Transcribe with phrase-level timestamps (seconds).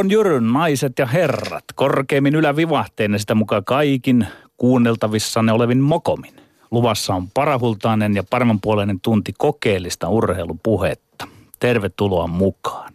[0.00, 4.26] Arvon Jyryn naiset ja herrat, korkeimmin ylävivahteen sitä mukaan kaikin
[4.56, 6.34] kuunneltavissanne olevin mokomin.
[6.70, 11.28] Luvassa on parahultainen ja paremmanpuoleinen tunti kokeellista urheilupuhetta.
[11.58, 12.92] Tervetuloa mukaan.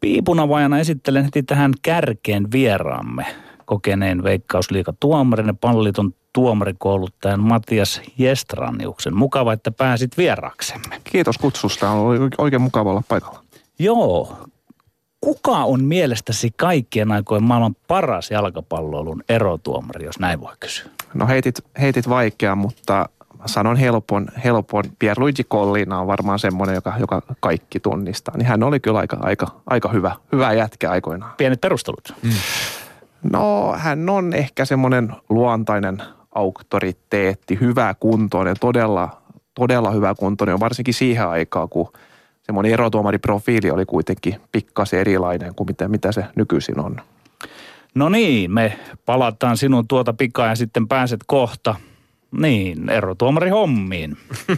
[0.00, 3.26] Piipunavajana esittelen heti tähän kärkeen vieraamme
[3.64, 9.16] kokeneen veikkausliika tuomarin ja palliton tuomarikouluttajan Matias Jestraniuksen.
[9.16, 11.00] Mukava, että pääsit vieraaksemme.
[11.04, 11.90] Kiitos kutsusta.
[11.90, 13.44] On oikein mukava olla paikalla.
[13.78, 14.36] Joo.
[15.24, 20.90] Kuka on mielestäsi kaikkien aikojen maailman paras jalkapalloilun erotuomari, jos näin voi kysyä?
[21.14, 23.08] No heitit, heitit vaikeaa, mutta
[23.46, 24.84] sanon helpon, helpon.
[24.98, 28.36] Pierluigi Collina on varmaan semmoinen, joka, joka kaikki tunnistaa.
[28.36, 31.34] Niin hän oli kyllä aika, aika, aika hyvä, hyvä jätkä aikoinaan.
[31.36, 32.14] Pienet perustelut.
[32.22, 32.30] Mm.
[33.32, 36.02] No hän on ehkä semmoinen luontainen
[36.34, 39.22] auktoriteetti, hyvä kuntoinen, todella,
[39.54, 41.92] todella hyvä kuntoinen, varsinkin siihen aikaan, kun
[42.52, 46.96] semmoinen erotuomariprofiili oli kuitenkin pikkasen erilainen kuin mitä, mitä se nykyisin on.
[47.94, 51.74] No niin, me palataan sinun tuota pikaa ja sitten pääset kohta,
[52.40, 54.16] niin, erotuomari hommiin.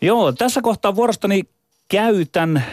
[0.00, 1.42] Joo, tässä kohtaa vuorostani
[1.88, 2.64] käytän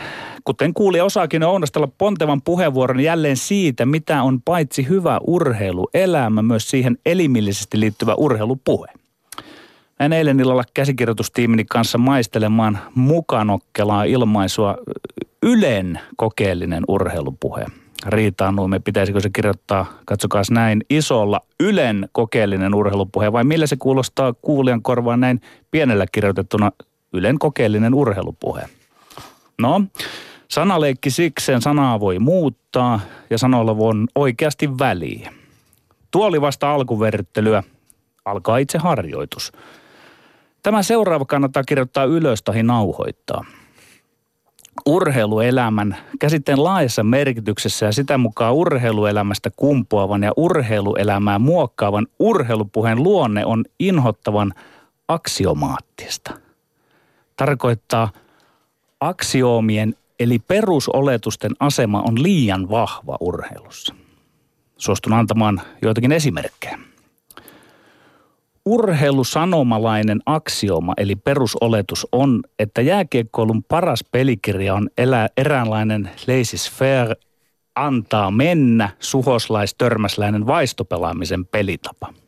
[0.44, 6.98] kuten kuuli osaakin onnastella pontevan puheenvuoron jälleen siitä, mitä on paitsi hyvä urheiluelämä, myös siihen
[7.06, 8.88] elimillisesti liittyvä urheilupuhe.
[10.02, 14.78] Näin eilen illalla käsikirjoitustiimini kanssa maistelemaan mukanokkelaa ilmaisua
[15.44, 17.66] Ylen kokeellinen urheilupuhe.
[18.06, 24.82] Riitaannuimme, pitäisikö se kirjoittaa, katsokaa näin, isolla Ylen kokeellinen urheilupuhe vai millä se kuulostaa kuulijan
[24.82, 25.42] korvaan näin
[25.72, 26.72] pienellä kirjoitettuna
[27.14, 28.62] Ylen kokeellinen urheilupuhe.
[29.60, 29.82] No,
[30.48, 35.34] Sanaleikki sikseen sanaa voi muuttaa ja sanoilla on oikeasti väliä.
[36.12, 37.64] Tuo oli vasta alkuverryttelyä.
[38.26, 39.52] Alkaa itse harjoitus.
[40.64, 43.46] Tämä seuraava kannattaa kirjoittaa ylös tai nauhoittaa.
[44.86, 53.66] Urheiluelämän käsitteen laajassa merkityksessä ja sitä mukaan urheiluelämästä kumpuavan ja urheiluelämää muokkaavan urheilupuheen luonne on
[53.80, 54.54] inhottavan
[55.08, 56.32] aksiomaattista.
[57.38, 58.10] Tarkoittaa
[59.00, 63.96] aksioomien Eli perusoletusten asema on liian vahva urheilussa.
[64.78, 66.80] Suostun antamaan joitakin esimerkkejä.
[68.66, 77.16] Urheilusanomalainen aksioma eli perusoletus on, että jääkiekkoilun paras pelikirja on elää eräänlainen laissez faire,
[77.76, 82.14] antaa mennä, suhoslais-törmäsläinen vaistopelaamisen pelitapa–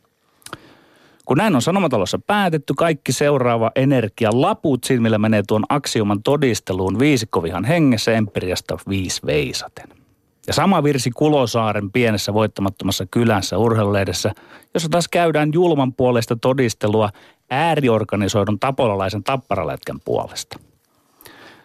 [1.24, 7.64] kun näin on Sanomatalossa päätetty, kaikki seuraava energia laput silmillä menee tuon aksioman todisteluun viisikkovihan
[7.64, 10.03] hengessä empiriasta viisi veisaten.
[10.46, 14.32] Ja sama virsi Kulosaaren pienessä voittamattomassa kylässä urheilulehdessä,
[14.74, 17.10] jossa taas käydään julman puolesta todistelua
[17.50, 20.58] ääriorganisoidun tapolalaisen tapparalätkän puolesta.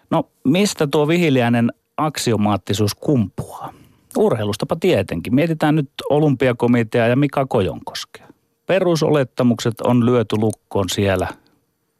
[0.09, 3.73] No, mistä tuo vihiliäinen aksiomaattisuus kumpuaa?
[4.17, 5.35] Urheilustapa tietenkin.
[5.35, 8.29] Mietitään nyt olympiakomitea ja Mika Kojonkoskea
[8.69, 11.27] perusolettamukset on lyöty lukkoon siellä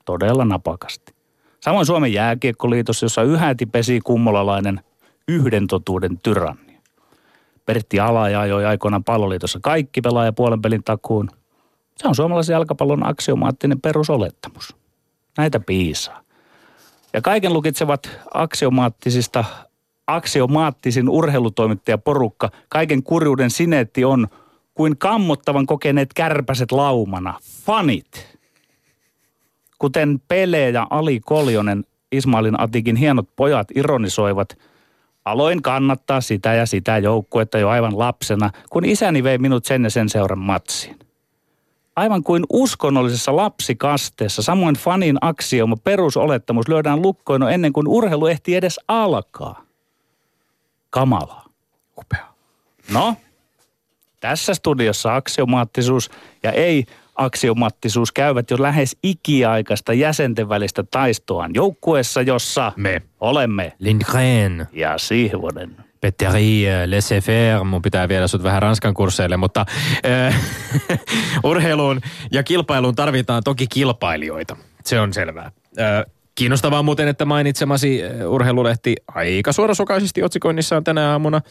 [0.05, 1.13] todella napakasti.
[1.59, 4.81] Samoin Suomen jääkiekkoliitos, jossa yhäti pesi kummolalainen
[5.27, 6.68] yhden totuuden tyranni.
[7.69, 11.29] Pertti Alaja ajoi aikoinaan palloliitossa kaikki pelaaja puolen pelin takuun.
[11.97, 14.75] Se on suomalaisen jalkapallon aksiomaattinen perusolettamus.
[15.37, 16.21] Näitä piisaa.
[17.13, 19.45] Ja kaiken lukitsevat aksiomaattisista,
[20.07, 24.27] aksiomaattisin urheilutoimittajaporukka, kaiken kurjuuden sineetti on–
[24.79, 27.39] kuin kammottavan kokeneet kärpäset laumana.
[27.65, 28.37] Fanit.
[29.79, 34.57] Kuten Pele ja Ali Koljonen, Ismailin Atikin hienot pojat ironisoivat,
[35.31, 39.89] aloin kannattaa sitä ja sitä joukkuetta jo aivan lapsena, kun isäni vei minut sen ja
[39.89, 40.99] sen seuran matsiin.
[41.95, 48.79] Aivan kuin uskonnollisessa lapsikasteessa, samoin fanin aksioma perusolettamus lyödään lukkoino ennen kuin urheilu ehtii edes
[48.87, 49.63] alkaa.
[50.89, 51.45] Kamalaa.
[51.97, 52.25] Upea.
[52.91, 53.15] No,
[54.19, 56.11] tässä studiossa aksiomaattisuus
[56.43, 56.85] ja ei
[57.19, 65.75] aksiomaattisuus käyvät jo lähes ikiaikaista jäsenten välistä taistoaan joukkueessa, jossa me olemme Lindgren ja Sihvonen.
[66.01, 69.65] Petteri äh, laissez faire, mun pitää viedä sut vähän Ranskan kursseille, mutta
[70.05, 70.35] äh,
[71.43, 72.01] urheiluun
[72.31, 74.57] ja kilpailuun tarvitaan toki kilpailijoita.
[74.85, 75.51] Se on selvää.
[75.79, 76.05] Äh,
[76.35, 81.43] kiinnostavaa muuten, että mainitsemasi urheilulehti aika suorasokaisesti otsikoinnissa on tänä aamuna äh,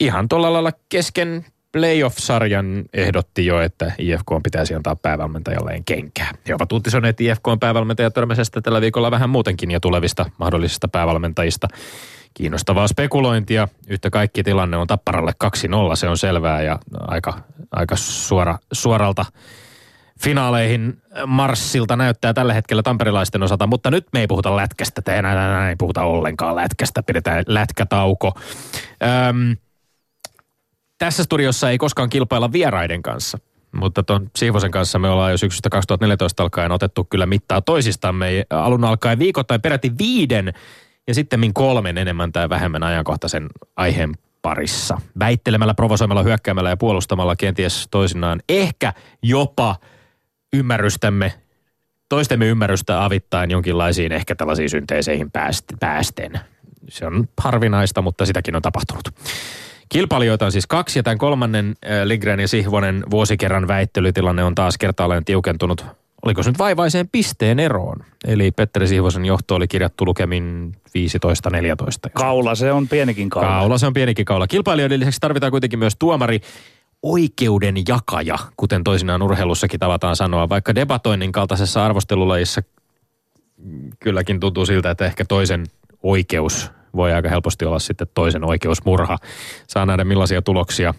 [0.00, 1.46] ihan tuolla lailla kesken
[1.76, 6.30] playoff-sarjan ehdotti jo, että IFK pitäisi antaa päävalmentajalleen kenkää.
[6.48, 11.68] He ovat uutisoineet IFK on päävalmentaja törmäisestä tällä viikolla vähän muutenkin ja tulevista mahdollisista päävalmentajista.
[12.34, 13.68] Kiinnostavaa spekulointia.
[13.88, 15.32] Yhtä kaikki tilanne on Tapparalle
[15.92, 17.40] 2-0, se on selvää ja aika,
[17.72, 19.24] aika suora, suoralta
[20.20, 25.32] finaaleihin marssilta näyttää tällä hetkellä tamperilaisten osalta, mutta nyt me ei puhuta lätkästä, te enää,
[25.32, 28.32] enää ei puhuta ollenkaan lätkästä, pidetään lätkätauko.
[29.28, 29.56] Öm,
[30.98, 33.38] tässä studiossa ei koskaan kilpailla vieraiden kanssa,
[33.72, 38.46] mutta tuon Siivosen kanssa me ollaan jo syksystä 2014 alkaen otettu kyllä mittaa toisistamme.
[38.50, 40.52] Alun alkaen viikoittain peräti viiden
[41.08, 43.46] ja sitten kolmen enemmän tai vähemmän ajankohtaisen
[43.76, 45.00] aiheen parissa.
[45.18, 48.92] Väittelemällä, provosoimalla, hyökkäämällä ja puolustamalla kenties toisinaan ehkä
[49.22, 49.76] jopa
[50.52, 51.32] ymmärrystämme,
[52.08, 55.30] toistemme ymmärrystä avittain jonkinlaisiin ehkä tällaisiin synteeseihin
[55.80, 56.40] päästen.
[56.88, 59.10] Se on harvinaista, mutta sitäkin on tapahtunut.
[59.88, 64.78] Kilpailijoita on siis kaksi ja tämän kolmannen äh, Lindgren ja Sihvonen vuosikerran väittelytilanne on taas
[64.78, 65.86] kertaalleen tiukentunut.
[66.24, 68.04] Oliko se nyt vaivaiseen pisteen eroon?
[68.26, 72.10] Eli Petteri Sihvosen johto oli kirjattu lukemin 15-14.
[72.14, 73.48] Kaula se on pienikin kaula.
[73.48, 74.46] Kaula se on pienikin kaula.
[74.46, 76.40] Kilpailijoiden lisäksi tarvitaan kuitenkin myös tuomari
[77.02, 80.48] oikeuden jakaja, kuten toisinaan urheilussakin tavataan sanoa.
[80.48, 82.62] Vaikka debatoinnin kaltaisessa arvostelulajissa
[84.00, 85.66] kylläkin tuntuu siltä, että ehkä toisen
[86.02, 89.18] oikeus voi aika helposti olla sitten toisen oikeusmurha.
[89.68, 90.94] Saa nähdä millaisia tuloksia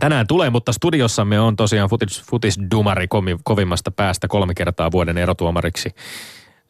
[0.00, 3.06] tänään tulee, mutta studiossamme on tosiaan futis, futisdumari
[3.44, 5.90] kovimmasta päästä kolme kertaa vuoden erotuomariksi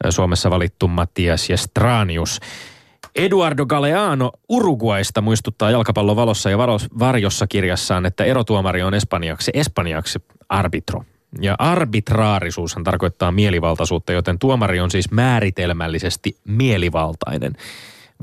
[0.09, 2.39] Suomessa valittu Mattias ja Stranius.
[3.15, 6.57] Eduardo Galeano Uruguaista muistuttaa jalkapallon valossa ja
[6.99, 10.19] varjossa kirjassaan, että erotuomari on espanjaksi, espanjaksi
[10.49, 11.03] arbitro.
[11.41, 17.53] Ja arbitraarisuushan tarkoittaa mielivaltaisuutta, joten tuomari on siis määritelmällisesti mielivaltainen.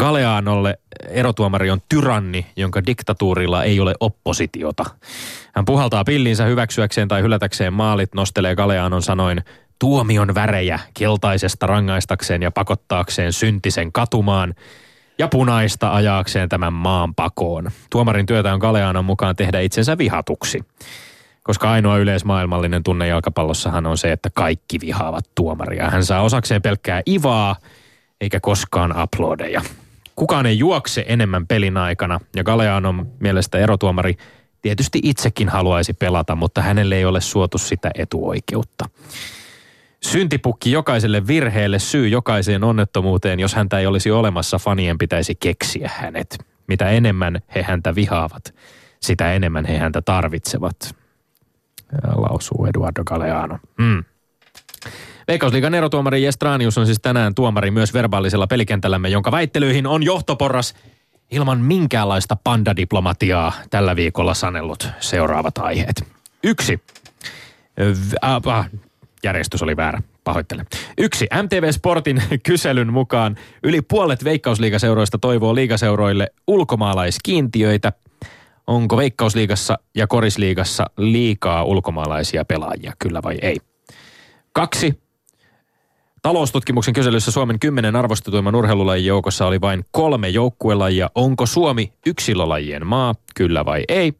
[0.01, 4.85] Galeanolle erotuomari on tyranni, jonka diktatuurilla ei ole oppositiota.
[5.55, 9.45] Hän puhaltaa pillinsä hyväksyäkseen tai hylätäkseen maalit, nostelee Galeanon sanoin
[9.79, 14.55] tuomion värejä keltaisesta rangaistakseen ja pakottaakseen syntisen katumaan
[15.19, 17.71] ja punaista ajaakseen tämän maan pakoon.
[17.91, 20.61] Tuomarin työtä on Galeanon mukaan tehdä itsensä vihatuksi.
[21.43, 25.91] Koska ainoa yleismaailmallinen tunne jalkapallossahan on se, että kaikki vihaavat tuomaria.
[25.91, 27.57] Hän saa osakseen pelkkää ivaa,
[28.21, 29.63] eikä koskaan uploadeja.
[30.21, 34.17] Kukaan ei juokse enemmän pelin aikana, ja Galeanon mielestä erotuomari
[34.63, 38.85] tietysti itsekin haluaisi pelata, mutta hänelle ei ole suotu sitä etuoikeutta.
[40.03, 46.39] Syntipukki jokaiselle virheelle, syy jokaiseen onnettomuuteen, jos häntä ei olisi olemassa, fanien pitäisi keksiä hänet.
[46.67, 48.55] Mitä enemmän he häntä vihaavat,
[49.01, 50.97] sitä enemmän he häntä tarvitsevat.
[52.17, 53.59] Lausuu Eduardo Galeano.
[53.79, 54.05] Mm.
[55.31, 60.75] Veikkausliigan erotuomari Jestranius on siis tänään tuomari myös verbaalisella pelikentällämme, jonka väittelyihin on johtoporras
[61.31, 66.05] ilman minkäänlaista pandadiplomatiaa tällä viikolla sanellut seuraavat aiheet.
[66.45, 66.81] Yksi.
[68.25, 68.71] Äh, äh,
[69.25, 70.03] järjestys oli väärä.
[70.25, 70.67] Pahoittelen.
[70.99, 71.27] Yksi.
[71.43, 77.93] MTV Sportin kyselyn mukaan yli puolet veikkausliigaseuroista toivoo liigaseuroille ulkomaalaiskiintiöitä.
[78.67, 83.61] Onko veikkausliigassa ja korisliigassa liikaa ulkomaalaisia pelaajia, kyllä vai ei?
[84.53, 85.10] Kaksi.
[86.23, 91.11] Taloustutkimuksen kyselyssä Suomen kymmenen arvostetuimman urheilulajin joukossa oli vain kolme joukkuelajia.
[91.15, 94.13] Onko Suomi yksilölajien maa, kyllä vai ei?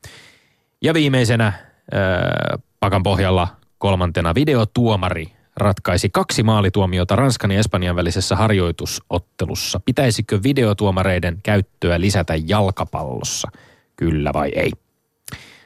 [0.83, 1.53] Ja viimeisenä
[1.93, 3.49] ää, pakan pohjalla
[3.79, 9.81] kolmantena videotuomari ratkaisi kaksi maalituomiota Ranskan ja Espanjan välisessä harjoitusottelussa.
[9.85, 13.51] Pitäisikö videotuomareiden käyttöä lisätä jalkapallossa,
[13.97, 14.71] kyllä vai ei?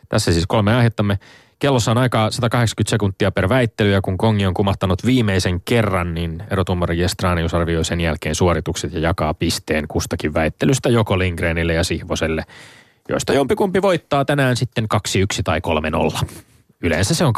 [0.09, 1.19] Tässä siis kolme aihettamme.
[1.65, 6.43] Kellossa on aikaa 180 sekuntia per väittely ja kun Kongi on kumahtanut viimeisen kerran, niin
[6.51, 12.45] erotuomari Jestranius arvioi sen jälkeen suoritukset ja jakaa pisteen kustakin väittelystä joko Lindgrenille ja Sihvoselle,
[13.09, 14.99] joista jompikumpi voittaa tänään sitten 2-1
[15.45, 15.61] tai
[16.23, 16.27] 3-0.
[16.81, 17.35] Yleensä se on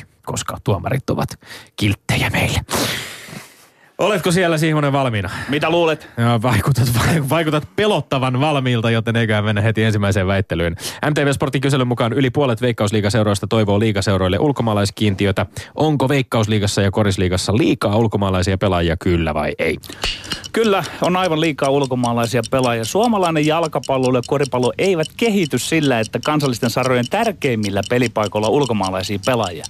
[0.00, 1.28] 2-1, koska tuomarit ovat
[1.76, 2.60] kilttejä meille.
[3.98, 5.30] Oletko siellä Sihmonen valmiina?
[5.48, 6.08] Mitä luulet?
[6.16, 6.88] Ja vaikutat,
[7.30, 10.76] vaikutat pelottavan valmiilta, joten eiköhän mennä heti ensimmäiseen väittelyyn.
[11.10, 15.46] MTV Sportin kyselyn mukaan yli puolet Veikkausliigaseuroista toivoo liigaseuroille ulkomaalaiskiintiötä.
[15.74, 19.76] Onko Veikkausliigassa ja Korisliigassa liikaa ulkomaalaisia pelaajia, kyllä vai ei?
[20.52, 22.84] Kyllä, on aivan liikaa ulkomaalaisia pelaajia.
[22.84, 29.64] Suomalainen jalkapallo ja koripallo eivät kehity sillä, että kansallisten sarjojen tärkeimmillä pelipaikoilla on ulkomaalaisia pelaajia.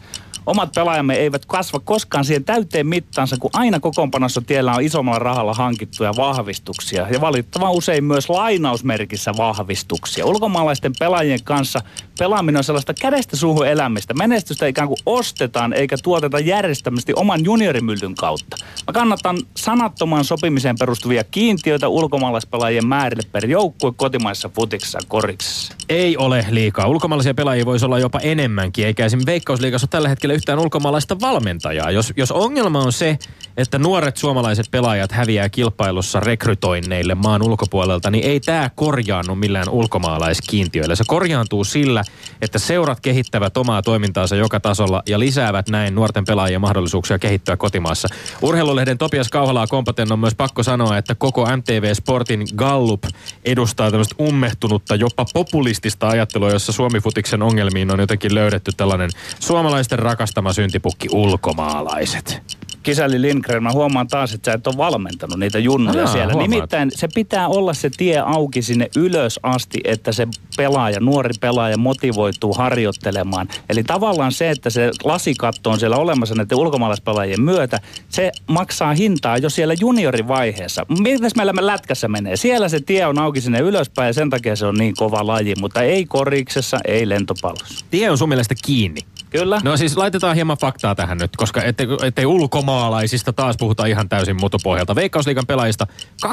[0.47, 5.55] Omat pelaajamme eivät kasva koskaan siihen täyteen mittaansa, kun aina kokoonpanossa tiellä on isommalla rahalla
[5.55, 7.07] hankittuja vahvistuksia.
[7.11, 10.27] Ja valittavan usein myös lainausmerkissä vahvistuksia.
[10.27, 11.81] Ulkomaalaisten pelaajien kanssa
[12.19, 14.15] pelaaminen on sellaista kädestä suuhun elämistä.
[14.15, 18.57] Menestystä ikään kuin ostetaan eikä tuoteta järjestämästi oman juniorimyllyn kautta.
[18.87, 25.75] Mä kannatan sanattoman sopimiseen perustuvia kiintiöitä ulkomaalaispelaajien määrille per joukkue kotimaisessa futiksessa koriksessa.
[25.89, 26.87] Ei ole liikaa.
[26.87, 31.91] Ulkomaalaisia pelaajia voisi olla jopa enemmänkin, eikä esimerkiksi Veikkausliigassa tällä hetkellä yhtään ulkomaalaista valmentajaa.
[31.91, 33.19] Jos, jos ongelma on se,
[33.57, 40.95] että nuoret suomalaiset pelaajat häviää kilpailussa rekrytoinneille maan ulkopuolelta, niin ei tämä korjaannu millään ulkomaalaiskiintiöillä.
[40.95, 42.03] Se korjaantuu sillä,
[42.43, 48.09] että seurat kehittävät omaa toimintaansa joka tasolla ja lisäävät näin nuorten pelaajien mahdollisuuksia kehittyä kotimaassa.
[48.43, 53.05] Urheilulehden Topias Kauhalaa kompaten on myös pakko sanoa, että koko MTV Sportin Gallup
[53.45, 59.11] edustaa tämmöistä ummehtunutta, jopa populistista ajattelua, jossa Suomi-futiksen ongelmiin on jotenkin löydetty tällainen
[59.41, 62.43] suomalaisten rakastama syntipukki ulkomaalaiset.
[62.83, 66.33] Kisäli Lindgren, mä huomaan taas, että sä et ole valmentanut niitä junnuja Aa, siellä.
[66.33, 66.51] huomaat.
[66.51, 71.77] Nimittäin se pitää olla se tie auki sinne ylös asti, että se pelaaja, nuori pelaaja
[71.77, 73.49] motivoituu harjoittelemaan.
[73.69, 79.39] Eli tavallaan se, että se lasikatto on siellä olemassa näiden ulkomaalaispelaajien myötä, se maksaa hintaa
[79.39, 80.87] jo siellä juniorivaiheessa.
[80.99, 82.37] Mitäs meillä me lätkässä menee?
[82.37, 85.55] Siellä se tie on auki sinne ylöspäin ja sen takia se on niin kova laji,
[85.61, 87.85] mutta ei koriksessa, ei lentopallossa.
[87.91, 89.01] Tie on sun mielestä kiinni.
[89.39, 89.61] Kyllä.
[89.65, 94.37] No siis laitetaan hieman faktaa tähän nyt, koska ettei, ettei ulkomaalaisista taas puhuta ihan täysin
[94.41, 94.95] mutupohjalta.
[94.95, 95.87] Veikkausliigan pelaajista
[96.27, 96.31] 23,9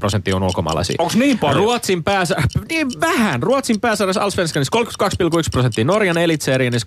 [0.00, 0.96] prosenttia on ulkomaalaisia.
[0.98, 1.56] Onks niin paljon?
[1.64, 2.36] Ruotsin pääsä...
[2.68, 3.42] Niin vähän.
[3.42, 4.86] Ruotsin pääsarjassa Allsvenskanissa 32,1
[5.52, 5.84] prosenttia.
[5.84, 6.86] Norjan Elitserienissä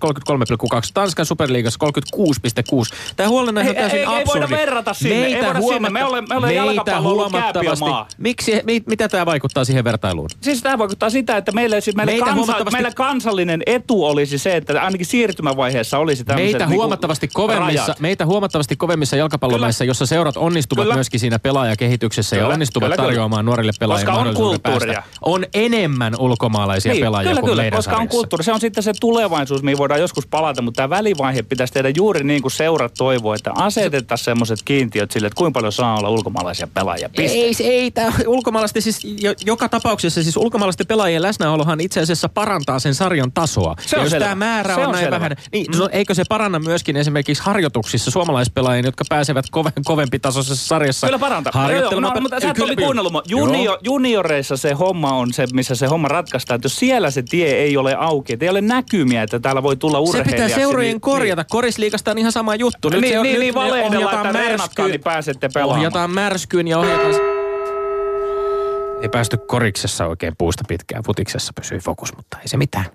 [0.74, 0.80] 33,2.
[0.94, 1.78] Tanskan Superliigassa
[2.16, 2.94] 36,6.
[3.16, 4.40] Tämä huolenaihe on Ei- täysin ei- ei absurdi.
[4.40, 5.90] voida verrata sinne, ei voida sinne.
[5.90, 7.84] Me olemme- me olemme meitä huomattavasti...
[8.18, 10.28] Miksi, mi, mitä tämä vaikuttaa siihen vertailuun?
[10.40, 14.38] Siis tämä vaikuttaa sitä, että meille, siis meille, Meitä kansa, huomattavasti- meillä kansallinen etu olisi
[14.38, 18.00] se, että ainakin siirtymävaiheessa olisi tämmöiset Meitä niinku huomattavasti, kovemmissa, rajat.
[18.00, 20.94] meitä huomattavasti kovemmissa jalkapallomaissa, jossa seurat onnistuvat Kyllä.
[20.94, 23.06] myöskin siinä pelaajakehityksessä ja Kyllä, onnistuvat kyllä, kyllä.
[23.06, 24.94] tarjoamaan nuorille pelaajille Koska on kulttuuria.
[24.94, 25.10] päästä.
[25.22, 28.44] On enemmän ulkomaalaisia Niin, pelaajia kyllä, kuin kyllä, meidän koska on kulttuuri.
[28.44, 32.24] Se on sitten se tulevaisuus, mihin voidaan joskus palata, mutta tämä välivaihe pitäisi tehdä juuri
[32.24, 36.68] niin kuin seurat toivoo, että asetettaisiin semmoiset kiintiöt sille, että kuinka paljon saa olla ulkomaalaisia
[36.74, 37.08] pelaajia.
[37.08, 37.38] Piste.
[37.38, 42.78] Ei, ei tämä ulkomaalaisten siis, jo, joka tapauksessa siis ulkomaalaisten pelaajien läsnäolohan itse asiassa parantaa
[42.78, 43.74] sen sarjan tasoa.
[43.80, 44.24] Se ja on jos selvä.
[44.24, 45.16] tämä määrä Se on, on näin selvä.
[45.20, 50.66] vähän, niin no, eikö se paranna myöskin esimerkiksi harjoituksissa suomalaispelaajien, jotka pääsevät kove, kovempi tasoisessa
[50.66, 51.52] sarjassa Kyllä parantaa.
[51.54, 52.02] harjoittelemaan?
[52.02, 53.30] Joo, joo, no, mutta sä et Kyllä, kuunnellut.
[53.30, 56.56] Junior, junioreissa se homma on se, missä se homma ratkaistaan.
[56.56, 59.76] Että jos siellä se tie ei ole auki, että ei ole näkymiä, että täällä voi
[59.76, 60.32] tulla Se urheilijaksi.
[60.44, 61.44] pitää seurojen niin- korjata.
[61.44, 62.88] Korisliigasta on ihan sama juttu.
[62.88, 65.78] Niin, niin, niin, nyt niin valehdellaan, että reenatkaa, märskyyn- niin pääsette pelaamaan.
[65.78, 67.14] Ohjataan märskyyn ja ohjataan...
[69.02, 71.02] Ei päästy koriksessa oikein puusta pitkään.
[71.02, 72.86] Futiksessa pysyi fokus, mutta ei se mitään.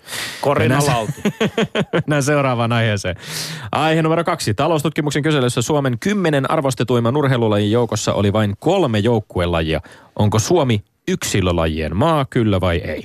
[0.41, 1.21] Korina lauti.
[1.93, 3.15] Mennään seuraavaan aiheeseen.
[3.71, 4.53] Aihe numero kaksi.
[4.53, 9.81] Taloustutkimuksen kyselyssä Suomen kymmenen arvostetuimman urheilulajin joukossa oli vain kolme joukkuelajia.
[10.19, 13.03] Onko Suomi yksilölajien maa, kyllä vai ei?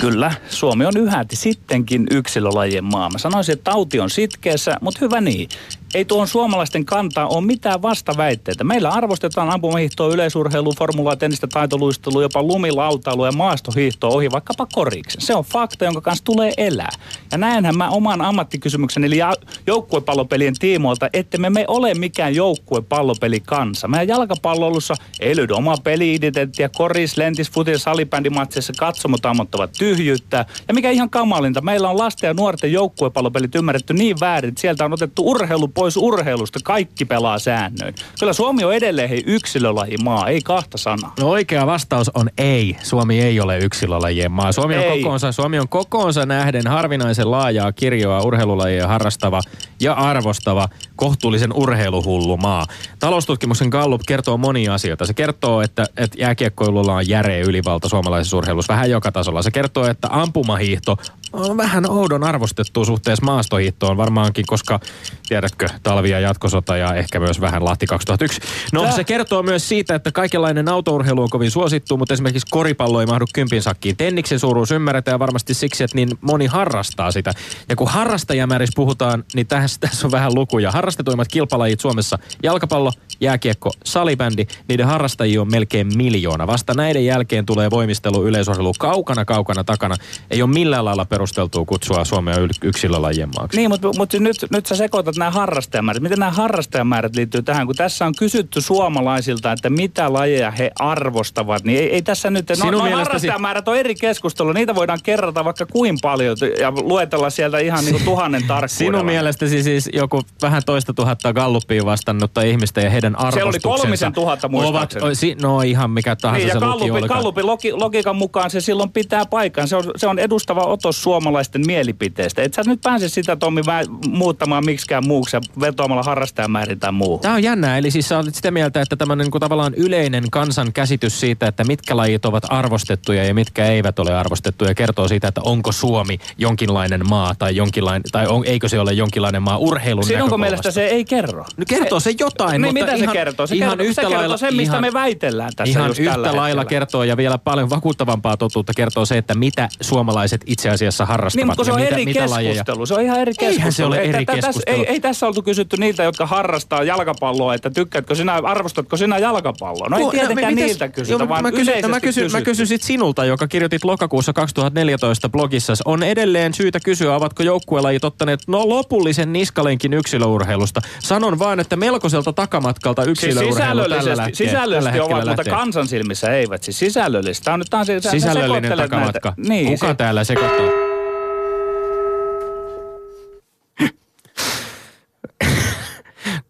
[0.00, 3.10] Kyllä, Suomi on yhäti sittenkin yksilölajien maa.
[3.10, 5.48] Mä sanoisin, että tauti on sitkeässä, mutta hyvä niin.
[5.94, 8.64] Ei tuon suomalaisten kantaa ole mitään vastaväitteitä.
[8.64, 15.20] Meillä arvostetaan ampumahiihtoa, yleisurheilua, formulaa, tennistä, taitoluistelua, jopa lumilautailua ja maastohiihtoa ohi vaikkapa koriksen.
[15.20, 16.90] Se on fakta, jonka kanssa tulee elää.
[17.32, 19.18] Ja näinhän mä oman ammattikysymyksen eli
[19.66, 23.88] joukkuepallopelien tiimoilta, että me, me ole mikään joukkuepallopelikansa.
[23.88, 30.46] Meidän jalkapalloilussa ei löydy omaa peli-identiteettiä, koris, lentis, futis, salibändimatseissa katsomot ammottavat tyhjyyttä.
[30.68, 34.84] Ja mikä ihan kamalinta, meillä on lasten ja nuorten joukkuepallopelit ymmärretty niin väärin, että sieltä
[34.84, 37.94] on otettu urheilu pois urheilusta, kaikki pelaa säännöin.
[38.20, 41.12] Kyllä Suomi on edelleen hei yksilölajimaa, ei kahta sanaa.
[41.20, 42.76] No oikea vastaus on ei.
[42.82, 44.52] Suomi ei ole yksilölajien maa.
[44.52, 45.02] Suomi on, Ei.
[45.02, 49.40] kokoonsa, Suomi on kokoonsa nähden harvinaisen laajaa kirjoa urheilulajia harrastava
[49.80, 52.66] ja arvostava kohtuullisen urheiluhullu maa.
[52.98, 55.06] Taloustutkimuksen Gallup kertoo monia asioita.
[55.06, 59.42] Se kertoo, että, että jääkiekkoilulla on järeä ylivalta suomalaisessa urheilussa vähän joka tasolla.
[59.42, 60.96] Se kertoo, että ampumahiihto
[61.32, 64.80] on vähän oudon arvostettu suhteessa maastohiihtoon varmaankin, koska
[65.28, 68.40] tiedätkö, talvi ja jatkosota ja ehkä myös vähän Lahti 2001.
[68.72, 73.00] No Tää- se kertoo myös siitä, että kaikenlainen autourheilu on kovin suosittu, mutta esimerkiksi koripallo
[73.00, 73.96] ei mahdu kympin sakkiin.
[73.96, 77.32] Tenniksen suuruus ymmärretään varmasti siksi, että niin moni harrastaa sitä.
[77.68, 80.70] Ja kun harrastajamäärissä puhutaan, niin tässä, tässä on vähän lukuja.
[80.70, 86.46] Harrastetuimmat kilpalajit Suomessa jalkapallo, jääkiekko, salibändi, niiden harrastajia on melkein miljoona.
[86.46, 89.94] Vasta näiden jälkeen tulee voimistelu yleisurheilu kaukana kaukana takana.
[90.30, 93.56] Ei ole millään lailla perusteltua kutsua Suomea yksilölajien maaksi.
[93.56, 95.30] Niin, mutta, mutta nyt, nyt sä sekoitat nämä
[95.64, 96.02] harrastajamäärät.
[96.02, 97.66] Miten nämä harrastajamäärät liittyy tähän?
[97.66, 102.48] Kun tässä on kysytty suomalaisilta, että mitä lajeja he arvostavat, niin ei, ei tässä nyt...
[102.48, 104.52] No, Sinun no mielestäsi- harrastajamäärät on eri keskustelu.
[104.52, 108.68] Niitä voidaan kerrata vaikka kuin paljon ja luetella sieltä ihan niin kuin tuhannen tarkkuudella.
[108.98, 114.12] Sinun mielestäsi siis joku vähän toista tuhatta galluppiin vastannutta ihmistä ja heidän oli arvostuksensa kolmisen
[114.12, 115.06] tuhatta ovat, muistaakseni.
[115.06, 118.60] o- si, No ihan mikä tahansa Niin, ja se luki Gallupin, logi, logiikan mukaan se
[118.60, 119.68] silloin pitää paikan.
[119.68, 122.42] Se on, se on edustava otos suomalaisten mielipiteestä.
[122.42, 123.62] Et sä nyt pääse sitä, Tommi,
[124.08, 127.20] muuttamaan miksikään muuksi ja vetoamalla harrastajamäärin tai muuhun.
[127.20, 130.72] Tämä on jännää, eli siis sä olet sitä mieltä, että tämmöinen niin tavallaan yleinen kansan
[130.72, 135.40] käsitys siitä, että mitkä lajit ovat arvostettuja ja mitkä eivät ole arvostettuja, kertoo siitä, että
[135.44, 140.24] onko Suomi jonkinlainen maa tai, jonkinlainen, tai on, eikö se ole jonkinlainen maa urheilun Sinunko
[140.24, 140.38] näkökulmasta.
[140.50, 141.44] mielestä se ei kerro?
[141.56, 143.46] No kertoo se jotain, Niin mutta mitä ihan, se kertoo?
[143.46, 146.00] Se ihan kertoo, yhtä se kertoo lailla, sen, mistä ihan, me väitellään tässä Ihan just
[146.00, 146.64] yhtä tällä lailla hetkellä.
[146.80, 151.36] kertoo ja vielä paljon vakuuttavampaa totuutta kertoo se, että mitä suomalaiset itse asiassa harrastavat.
[151.36, 152.44] Niin, mutta kun se on mitä, eri mitä keskustelu.
[152.46, 152.86] lajeja.
[152.86, 153.72] Se on ihan eri Eihän keskustelu.
[153.72, 154.76] se ole ei, eri keskustelu.
[154.80, 159.88] Ei, ei tässä oltu kysytty niiltä, jotka harrastaa jalkapalloa, että tykkäätkö sinä, arvostatko sinä jalkapalloa?
[159.90, 162.40] No ei Ku- tietenkään mites- niiltä kysytä, joo, vaan mä kysyn, no mä kysyn, mä
[162.42, 165.72] kysyn sit sinulta, joka kirjoitit lokakuussa 2014 blogissa.
[165.84, 170.80] On edelleen syytä kysyä, ovatko joukkuelajit ottaneet no lopullisen niskalenkin yksilöurheilusta.
[171.00, 175.52] Sanon vain, että melkoiselta takamatkalta Siis yksilöurheilu tällä sisällöllisesti, lähtee, sisällöllisesti tällä ovat, mutta lähtee.
[175.54, 176.62] kansan silmissä eivät.
[176.62, 177.44] Siis sisällöllisesti.
[177.44, 179.28] Tämä on nyt taas, sä- sä Sisällöllinen takamatka.
[179.36, 179.48] Näitä.
[179.48, 180.83] Niin, Kuka se- täällä sekoittaa?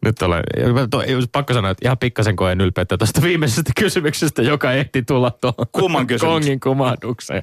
[0.04, 0.44] Nyt olen,
[1.32, 6.06] pakko sanoa, että ihan pikkasen koen ylpeyttä tuosta viimeisestä kysymyksestä, joka ehti tulla tuohon Kumman
[6.20, 7.42] kongin kumahdukseen.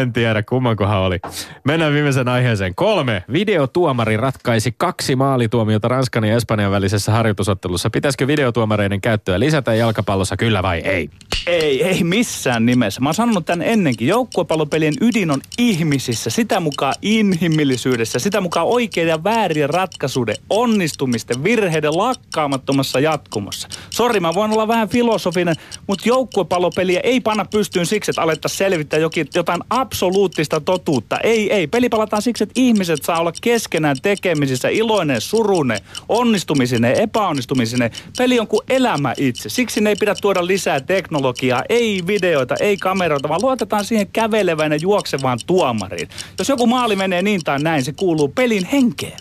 [0.00, 1.18] En tiedä, kummankohan oli.
[1.64, 2.74] Mennään viimeisen aiheeseen.
[2.74, 3.24] Kolme.
[3.32, 7.90] Videotuomari ratkaisi kaksi maalituomiota Ranskan ja Espanjan välisessä harjoitusottelussa.
[7.90, 11.10] Pitäisikö videotuomareiden käyttöä lisätä jalkapallossa, kyllä vai ei?
[11.46, 13.00] Ei, ei missään nimessä.
[13.00, 14.08] Mä oon sanonut tämän ennenkin.
[14.08, 21.98] Joukkuepallopelien ydin on ihmisissä, sitä mukaan inhimillisyydessä, sitä mukaan oikeiden ja väärien ratkaisuiden, onnistumisten, virheiden
[21.98, 23.68] lakkaamattomassa jatkumossa.
[23.90, 25.54] Sori, mä voin olla vähän filosofinen,
[25.86, 31.18] mutta joukkuepallopeliä ei panna pystyyn siksi, että alettaisiin selvittää jokin, jotain absoluuttista totuutta.
[31.18, 31.66] Ei, ei.
[31.66, 37.90] Peli palataan siksi, että ihmiset saa olla keskenään tekemisissä, iloinen, surunen, onnistumisine, epäonnistumisine.
[38.18, 39.48] Peli on kuin elämä itse.
[39.48, 44.72] Siksi ne ei pidä tuoda lisää teknologiaa, ei videoita, ei kameroita, vaan luotetaan siihen kävelevään
[44.72, 46.08] ja juoksevaan tuomariin.
[46.38, 49.18] Jos joku maali menee niin tai näin, se kuuluu pelin henkeen.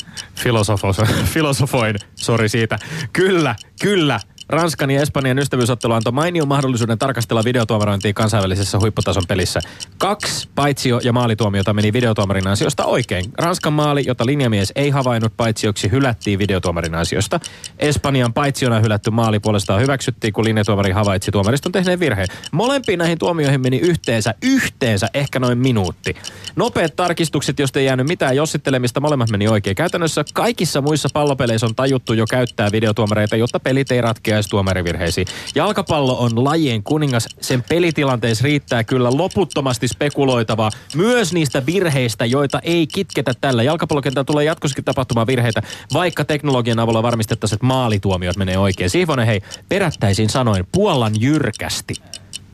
[1.34, 1.96] Filosofoin,
[2.30, 2.80] sori siitä.
[3.14, 4.20] Kyllä, kyllä.
[4.50, 9.60] Ranskan ja Espanjan ystävyysottelu antoi mainion mahdollisuuden tarkastella videotuomarointia kansainvälisessä huipputason pelissä.
[9.98, 13.26] Kaksi paitsio- ja maalituomiota meni videotuomarin ansiosta oikein.
[13.38, 17.40] Ranskan maali, jota linjamies ei havainnut paitsioksi, hylättiin videotuomarin ansiosta.
[17.80, 22.28] Espanjan paitsiona hylätty maali puolestaan hyväksyttiin, kun linjatuomari havaitsi tuomariston tehneen virheen.
[22.52, 26.16] Molempiin näihin tuomioihin meni yhteensä, yhteensä ehkä noin minuutti.
[26.56, 29.76] Nopeat tarkistukset, josta ei jäänyt mitään jossittelemista, molemmat meni oikein.
[29.76, 34.02] Käytännössä kaikissa muissa pallopeleissä on tajuttu jo käyttää videotuomareita, jotta pelit ei
[34.40, 35.28] ratkeaisi tuomarivirheisiin.
[35.56, 37.28] Jalkapallo on lajien kuningas.
[37.42, 40.72] Sen pelitilanteessa riittää kyllä loputtomasti spekuloitavaa.
[40.96, 43.64] Myös niistä virheistä, joita ei kitketä tällä.
[43.64, 45.62] Jalkapallokentällä tulee jatkossakin tapahtumaan virheitä,
[45.94, 48.90] vaikka teknologian avulla varmistettaisiin, että maalituomiot menee oikein.
[48.90, 51.94] Siivonen, hei, perättäisin sanoin, puolan jyrkästi.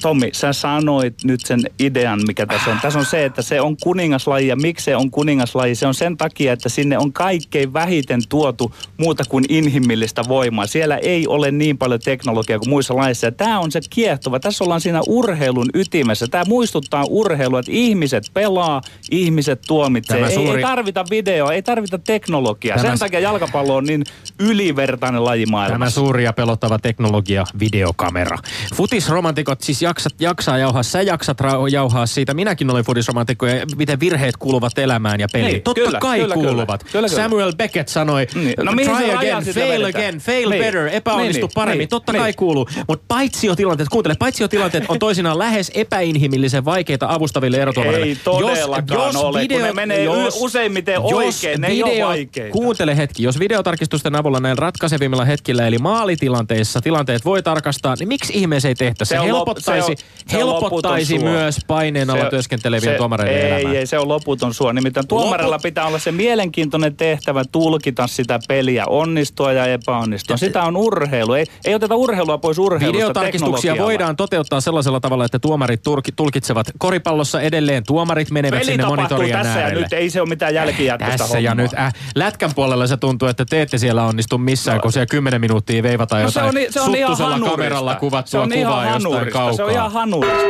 [0.06, 2.80] Tommi, sä sanoit nyt sen idean, mikä tässä on.
[2.82, 5.76] Tässä on se, että se on kuningaslaji ja miksi se on kuningaslaji?
[5.76, 10.68] Se on sen takia, että sinne on kaikkein vähiten tuotu muuta kuin inhimillistä voimaa.
[10.68, 13.28] Siellä ei ole niin paljon teknologiaa kuin muissa laissa.
[13.28, 14.40] Ja tämä on se kiehtova.
[14.40, 16.28] Tässä ollaan siinä urheilun ytimessä.
[16.28, 20.18] Tämä muistuttaa urheilua, että ihmiset pelaa, ihmiset tuomitsee.
[20.18, 22.78] Tämä Ei, suuri- ei tarvita videoa, ei tarvita teknologiaa.
[22.78, 24.04] Tämä- Sen takia jalkapallo on niin
[24.40, 25.96] ylivertainen laji Tämä maailmassa.
[26.02, 28.38] suuri ja pelottava teknologia, videokamera.
[28.76, 32.34] Futisromantikot siis jaksat, jaksaa jauhaa, sä jaksat ra- jauhaa siitä.
[32.34, 35.52] Minäkin olen futisromantikko ja miten virheet kuuluvat elämään ja peliin.
[35.52, 36.84] Niin, Totta kyllä, kai kyllä, kuuluvat.
[36.84, 37.08] Kyllä, kyllä.
[37.24, 38.54] Samuel Beckett sanoi, Niin.
[38.64, 39.86] No try again, fail vedetään?
[39.86, 40.64] again, fail Niin.
[40.64, 41.80] better, epäonnistu Niin, niin, paremmin.
[41.80, 42.22] niin, Totta niin.
[42.22, 42.68] kai kuuluu.
[42.88, 48.06] Mutta paitsiotilanteet, kuuntele, paitsiotilanteet on toisinaan lähes epäinhimillisen vaikeita avustaville erotuomareille.
[48.08, 52.52] Ei todellakaan ole, kun ne menee y- useimmiten oikein, ne ei ole vaikeita.
[52.52, 58.34] Kuuntele hetki, jos videotarkistusten avulla näillä ratkaisevimmilla hetkillä, eli maalitilanteissa tilanteet voi tarkastaa, niin miksi
[58.36, 59.10] ihmeessä ei tehtäisi?
[59.10, 61.40] Se, Se lop- helpottaisi, se on- se on helpottaisi loputon suo.
[61.40, 63.80] myös paineen alla Se- työskentelevien se- tuomareiden ei, elämää.
[63.80, 64.72] Ei, se on loputon suo.
[64.72, 70.38] Nimittäin tuomarilla Loput- pitää olla se mielenkiintoinen tehtävä tulkita sitä peliä, onnistua ja epäonnistua.
[70.38, 71.34] Sitä on urheilu.
[71.34, 75.82] Ei, ei oteta urheilua pois urheilusta Videotarkistuksia voidaan toteuttaa sellaisella tavalla, että tuomarit
[76.16, 77.84] tulkitsevat koripallossa edelleen.
[77.88, 79.84] Tuomarit menevät Peli sinne monitorien tässä ja äärelle.
[79.84, 81.64] nyt, ei se ole mitään jälkijättöistä Tässä ja hommaa.
[81.66, 81.74] nyt.
[81.80, 85.84] Äh, lätkän puolella se tuntuu, että te ette siellä onnistu missään, kun siellä 10 minuuttia
[85.84, 88.86] veivataan No se jotain on, ni- se on ihan kameralla se kuvattua on ihan kuvaa
[88.86, 89.65] jostain hanurista.
[89.66, 90.46] On ihan hanurista.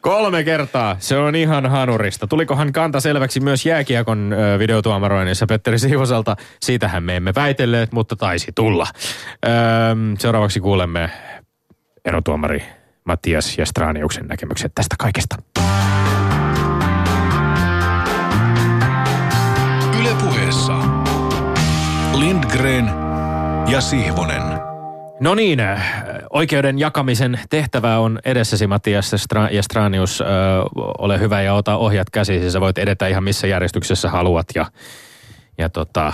[0.00, 0.96] Kolme kertaa.
[0.98, 2.26] Se on ihan hanurista.
[2.26, 6.36] Tulikohan kanta selväksi myös jääkiekon ö, videotuomaroinnissa Petteri Siivoselta?
[6.60, 8.86] Siitähän me emme väitelleet, mutta taisi tulla.
[9.46, 9.52] Öö,
[10.18, 11.10] seuraavaksi kuulemme
[12.04, 12.62] erotuomari
[13.04, 15.36] Mattias ja Straniuksen näkemykset tästä kaikesta.
[20.00, 20.72] Ylepuheessa
[22.14, 22.90] Lindgren
[23.68, 24.53] ja Sihvonen.
[25.20, 25.94] No niin, äh,
[26.30, 30.20] oikeuden jakamisen tehtävä on edessäsi Mattias Stra- ja Stranius.
[30.20, 30.24] Ö,
[30.98, 32.50] ole hyvä ja ota ohjat käsisi.
[32.50, 34.66] Sä voit edetä ihan missä järjestyksessä haluat ja,
[35.58, 36.12] ja tota,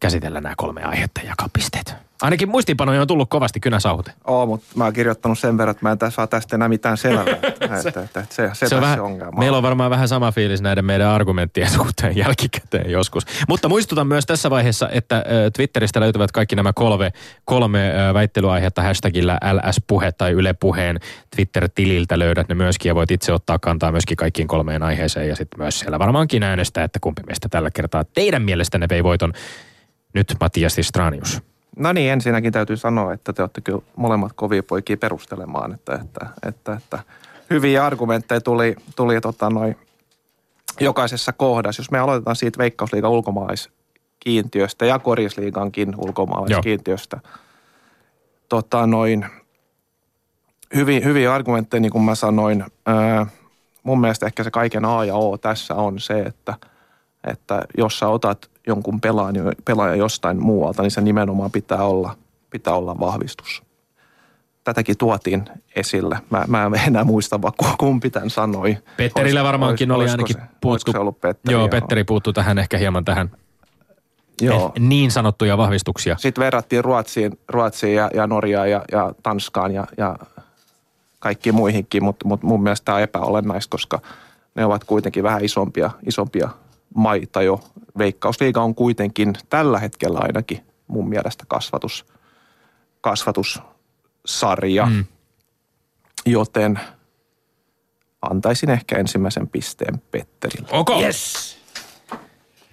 [0.00, 1.94] käsitellä nämä kolme aihetta ja jakaa pisteet.
[2.22, 4.12] Ainakin muistiinpanoja on tullut kovasti kynäsauhute.
[4.26, 6.96] Oo, mutta mä oon kirjoittanut sen verran, että mä en tässä saa tästä enää mitään
[6.96, 7.24] selvää.
[7.42, 9.38] että, että, että, se, se, se, Se on vähän, se ongelma.
[9.38, 13.26] meillä on varmaan vähän sama fiilis näiden meidän argumenttien suhteen jälkikäteen joskus.
[13.48, 15.24] Mutta muistutan myös tässä vaiheessa, että
[15.56, 17.12] Twitteristä löytyvät kaikki nämä kolme,
[17.44, 21.00] kolme väittelyaihetta hashtagillä LS-puhe tai Yle Puheen
[21.36, 25.60] Twitter-tililtä löydät ne myöskin ja voit itse ottaa kantaa myöskin kaikkiin kolmeen aiheeseen ja sitten
[25.60, 29.32] myös siellä varmaankin äänestää, että kumpi meistä tällä kertaa teidän mielestänne vei voiton.
[30.14, 31.42] Nyt Matias Stranius.
[31.76, 36.26] No niin, ensinnäkin täytyy sanoa, että te olette kyllä molemmat kovia poikia perustelemaan, että, että,
[36.48, 36.98] että, että
[37.50, 39.76] hyviä argumentteja tuli, tuli tota noin
[40.80, 41.80] jokaisessa kohdassa.
[41.80, 47.20] Jos me aloitetaan siitä Veikkausliigan ulkomaalaiskiintiöstä ja Korisliigankin ulkomaalaiskiintiöstä.
[48.48, 49.26] Tota noin,
[50.74, 52.64] hyviä, hyviä argumentteja, niin kuin mä sanoin.
[52.86, 53.26] Ää,
[53.82, 56.54] mun mielestä ehkä se kaiken A ja O tässä on se, että,
[57.24, 62.16] että jos sä otat jonkun pelaajan, pelaajan jostain muualta, niin se nimenomaan pitää olla,
[62.50, 63.62] pitää olla vahvistus.
[64.64, 65.44] Tätäkin tuotiin
[65.76, 66.18] esille.
[66.30, 67.40] Mä, mä en enää muista,
[67.78, 68.76] kumpi tämän sanoi.
[68.96, 70.92] Petterillä varmaankin olis- oli ainakin se- puuttu.
[70.92, 71.52] se ollut Petteri?
[71.52, 73.30] Joo, Petteri puuttuu tähän ehkä hieman tähän
[74.40, 74.72] Joo.
[74.76, 76.16] eh, niin sanottuja vahvistuksia.
[76.18, 80.16] Sitten verrattiin Ruotsiin, Ruotsiin ja, ja Norjaan ja, ja Tanskaan ja, ja
[81.18, 84.00] kaikkiin muihinkin, mutta mut mun mielestä tämä on epäolennaista, koska
[84.54, 86.48] ne ovat kuitenkin vähän isompia, isompia
[86.94, 87.60] maita jo.
[87.98, 92.06] Veikkausliiga on kuitenkin tällä hetkellä ainakin mun mielestä kasvatus,
[93.00, 95.04] kasvatussarja, Mm.
[96.26, 96.80] joten
[98.22, 100.68] antaisin ehkä ensimmäisen pisteen Petterille.
[100.72, 101.02] Okay.
[101.02, 101.59] Yes!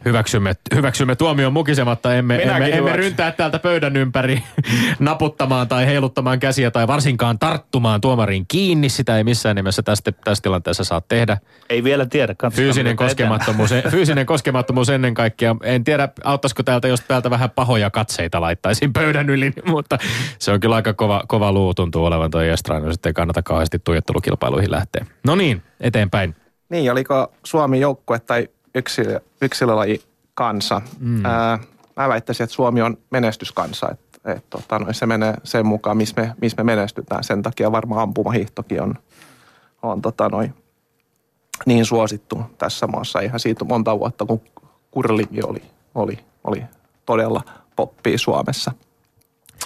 [0.07, 4.43] Hyväksymme, hyväksymme tuomion mukisematta, emme, Minäkin emme, emme ryntää täältä pöydän ympäri
[4.99, 8.89] naputtamaan tai heiluttamaan käsiä tai varsinkaan tarttumaan tuomariin kiinni.
[8.89, 11.37] Sitä ei missään nimessä tästä, tässä tilanteessa saa tehdä.
[11.69, 12.35] Ei vielä tiedä.
[12.53, 15.55] Fyysinen koskemattomuus, fyysinen koskemattomuus ennen kaikkea.
[15.63, 19.97] En tiedä, auttaisiko täältä, jos täältä vähän pahoja katseita laittaisin pöydän yli, mutta
[20.39, 23.79] se on kyllä aika kova, kova luu tuntuu olevan toi Estraan, jos ei kannata kauheasti
[23.79, 25.05] tuijottelukilpailuihin lähteä.
[25.25, 26.35] No niin, eteenpäin.
[26.69, 30.01] Niin, oliko Suomi joukkue tai yksilö, yksilölaji
[30.33, 30.81] kansa?
[30.99, 31.25] Mm.
[31.25, 31.59] Ää,
[31.95, 33.89] mä väittäisin, että Suomi on menestyskansa.
[33.91, 37.23] Että et, tota, no, se menee sen mukaan, missä me, missä me menestytään.
[37.23, 38.95] Sen takia varmaan ampumahiihtokin on,
[39.81, 40.49] on tota, noi,
[41.65, 43.19] niin suosittu tässä maassa.
[43.19, 44.41] Ihan siitä monta vuotta, kun
[44.91, 45.61] kurlingi oli,
[45.95, 46.63] oli, oli
[47.05, 47.41] todella
[47.75, 48.71] poppia Suomessa.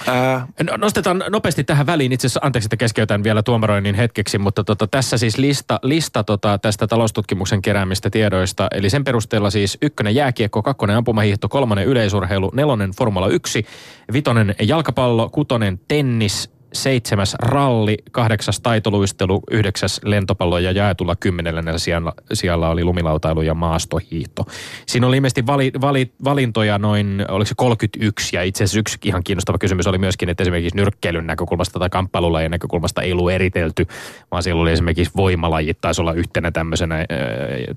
[0.08, 2.12] Ää, No, Nostetaan nopeasti tähän väliin.
[2.12, 6.58] Itse asiassa, anteeksi, että keskeytän vielä tuomaroinnin hetkeksi, mutta tota, tässä siis lista, lista tota,
[6.58, 8.68] tästä taloustutkimuksen keräämistä tiedoista.
[8.72, 13.66] Eli sen perusteella siis ykkönen jääkiekko, kakkonen ampumahiihto, kolmonen yleisurheilu, nelonen Formula 1,
[14.14, 22.70] vitonen jalkapallo, kutonen tennis, seitsemäs ralli, kahdeksas taitoluistelu, yhdeksäs lentopallo ja jaetulla kymmenellä sijalla, sijalla
[22.70, 24.46] oli lumilautailu ja maastohiihto.
[24.86, 29.24] Siinä oli ilmeisesti vali, vali, valintoja noin, oliko se 31 ja itse asiassa yksi ihan
[29.24, 33.88] kiinnostava kysymys oli myöskin, että esimerkiksi nyrkkeilyn näkökulmasta tai kamppailulajien näkökulmasta ei ollut eritelty,
[34.32, 37.06] vaan siellä oli esimerkiksi voimalajit taisi olla yhtenä tämmöisenä ää,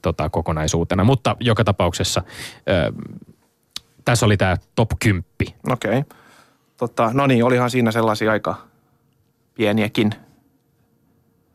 [0.03, 1.05] tota, kokonaisuutena.
[1.05, 2.23] Mutta joka tapauksessa
[2.67, 2.93] ää,
[4.05, 5.25] tässä oli tämä top 10.
[5.71, 5.99] Okei.
[5.99, 6.03] Okay.
[6.77, 8.74] Tota, no niin, olihan siinä sellaisia aika
[9.55, 10.11] pieniäkin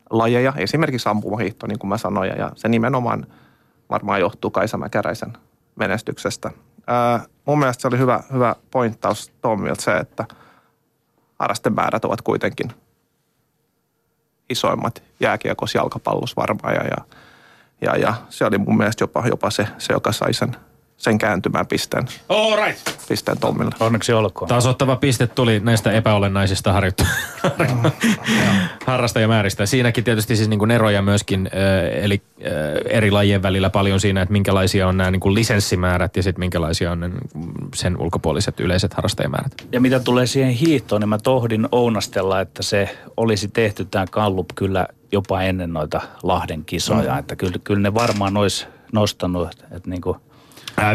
[0.09, 3.27] lajeja, esimerkiksi ampumahiihto, niin kuin mä sanoin, ja se nimenomaan
[3.89, 5.33] varmaan johtuu Kaisa Mäkäräisen
[5.75, 6.51] menestyksestä.
[6.87, 10.25] Ää, mun mielestä se oli hyvä, hyvä pointtaus Tommilta se, että
[11.39, 12.71] harrastemäärät ovat kuitenkin
[14.49, 17.05] isoimmat jääkiekossa jalkapallossa varmaan, ja, ja,
[17.81, 20.55] ja, ja se oli mun mielestä jopa, jopa se, se, joka sai sen,
[20.99, 22.79] sen kääntymään pisteen, All right.
[23.07, 23.71] pisteen Tommille.
[23.79, 24.49] Onneksi olkoon.
[24.49, 27.03] Tasoittava piste tuli näistä epäolennaisista harjoittu-
[28.85, 29.65] harrastajamääristä.
[29.65, 32.51] Siinäkin tietysti siis niin kuin eroja myöskin, äh, eli äh,
[32.85, 36.91] eri lajien välillä paljon siinä, että minkälaisia on nämä niin kuin lisenssimäärät ja sitten minkälaisia
[36.91, 37.13] on
[37.75, 39.51] sen ulkopuoliset yleiset harrastajamäärät.
[39.71, 44.49] Ja mitä tulee siihen hiihtoon, niin mä tohdin ounastella, että se olisi tehty tämä kallup
[44.55, 47.13] kyllä jopa ennen noita Lahden kisoja.
[47.13, 47.19] Mm.
[47.19, 50.17] Että kyllä, kyllä ne varmaan olisi nostanut, että, niin kuin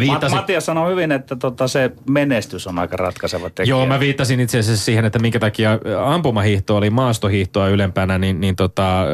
[0.00, 3.76] viittasin, Matias sanoi hyvin, että tota, se menestys on aika ratkaiseva tekijä.
[3.76, 8.56] Joo, mä viittasin itse asiassa siihen, että minkä takia ampumahiihto oli maastohiihtoa ylempänä, niin, niin
[8.56, 9.04] tota,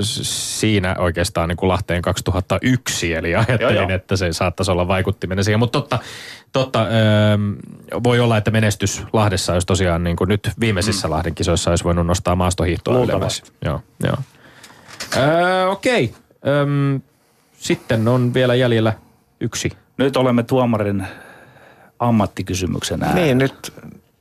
[0.00, 3.88] siinä oikeastaan niin kuin Lahteen 2001, eli ajattelin, Joo, joo.
[3.88, 5.58] että se saattaisi olla vaikuttimena siihen.
[5.58, 5.98] Mutta totta,
[6.52, 6.86] totta
[8.04, 11.12] voi olla, että menestys Lahdessa olisi tosiaan niin kuin nyt viimeisissä mm.
[11.12, 13.42] Lahden kisoissa olisi voinut nostaa maastohiihtoa ylemmäs.
[13.64, 14.16] Joo, joo.
[15.16, 16.14] Öö, Okei,
[16.46, 17.00] Öm,
[17.58, 18.92] sitten on vielä jäljellä
[19.40, 19.72] yksi.
[19.96, 21.06] Nyt olemme tuomarin
[21.98, 23.24] ammattikysymyksen äärellä.
[23.24, 23.72] Niin, nyt,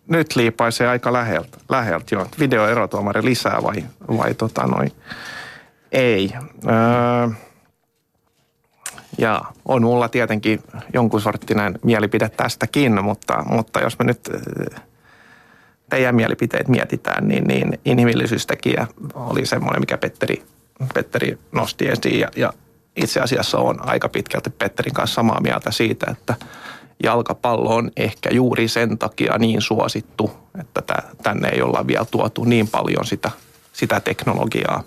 [0.08, 2.28] nyt liipaisee aika läheltä, läheltä jo.
[2.40, 4.92] Videoerotuomari lisää vai, vai tota noin,
[5.92, 6.34] ei.
[6.66, 7.28] Öö,
[9.18, 14.80] ja on mulla tietenkin jonkun sorttinen mielipide tästäkin, mutta, mutta jos me nyt öö,
[15.90, 20.44] teidän mielipiteet mietitään, niin, niin inhimillisyystekijä oli semmoinen, mikä Petteri,
[20.94, 22.20] Petteri nosti esiin.
[22.20, 22.54] Ja, ja
[22.96, 26.36] itse asiassa on aika pitkälti Petterin kanssa samaa mieltä siitä, että
[27.04, 32.44] jalkapallo on ehkä juuri sen takia niin suosittu, että tä- tänne ei olla vielä tuotu
[32.44, 33.32] niin paljon sitä,
[33.74, 34.84] sitä teknologiaa.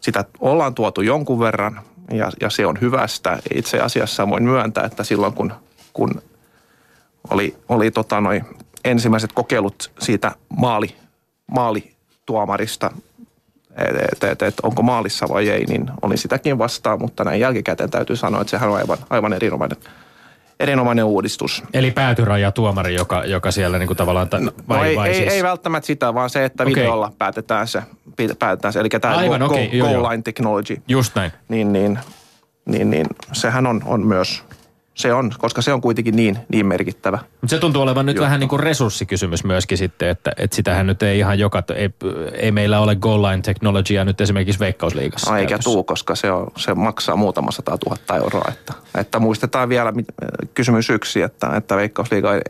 [0.00, 3.38] Sitä ollaan tuotu jonkun verran ja, ja se on hyvästä.
[3.54, 5.52] Itse asiassa voin myöntää, että silloin kun,
[5.92, 6.22] kun
[7.30, 8.40] oli, oli tota noi
[8.84, 10.96] ensimmäiset kokeilut siitä maali,
[11.46, 12.90] maalituomarista,
[14.12, 18.16] että et, et, onko maalissa vai ei, niin olin sitäkin vastaan, mutta näin jälkikäteen täytyy
[18.16, 19.78] sanoa, että sehän on aivan, aivan erinomainen,
[20.60, 21.62] erinomainen uudistus.
[21.74, 24.28] Eli päätyraja tuomari, joka, joka siellä niin kuin tavallaan...
[24.28, 25.32] Ta- vai, no ei, vai ei, siis?
[25.32, 26.74] ei välttämättä sitä, vaan se, että Okei.
[26.74, 27.82] videolla päätetään se,
[28.38, 28.80] päätetään se.
[28.80, 30.10] Eli tämä Aivan, go, okei, go, joo, joo.
[30.10, 31.32] line technology, Just näin.
[31.48, 31.98] niin, niin,
[32.64, 34.42] niin, niin sehän on, on myös,
[34.96, 37.18] se on, koska se on kuitenkin niin, niin merkittävä.
[37.40, 38.24] Mutta se tuntuu olevan nyt Juttu.
[38.24, 41.90] vähän niin kuin resurssikysymys myöskin sitten, että, että sitähän nyt ei ihan joka, ei,
[42.32, 45.30] ei meillä ole goal line technologyaa nyt esimerkiksi Veikkausliigassa.
[45.30, 45.70] No eikä käytössä.
[45.70, 48.44] tuu, koska se, on, se maksaa muutama sata tuhatta euroa.
[48.48, 49.92] Että, että muistetaan vielä
[50.54, 52.40] kysymys yksi, että, että Veikkausliiga on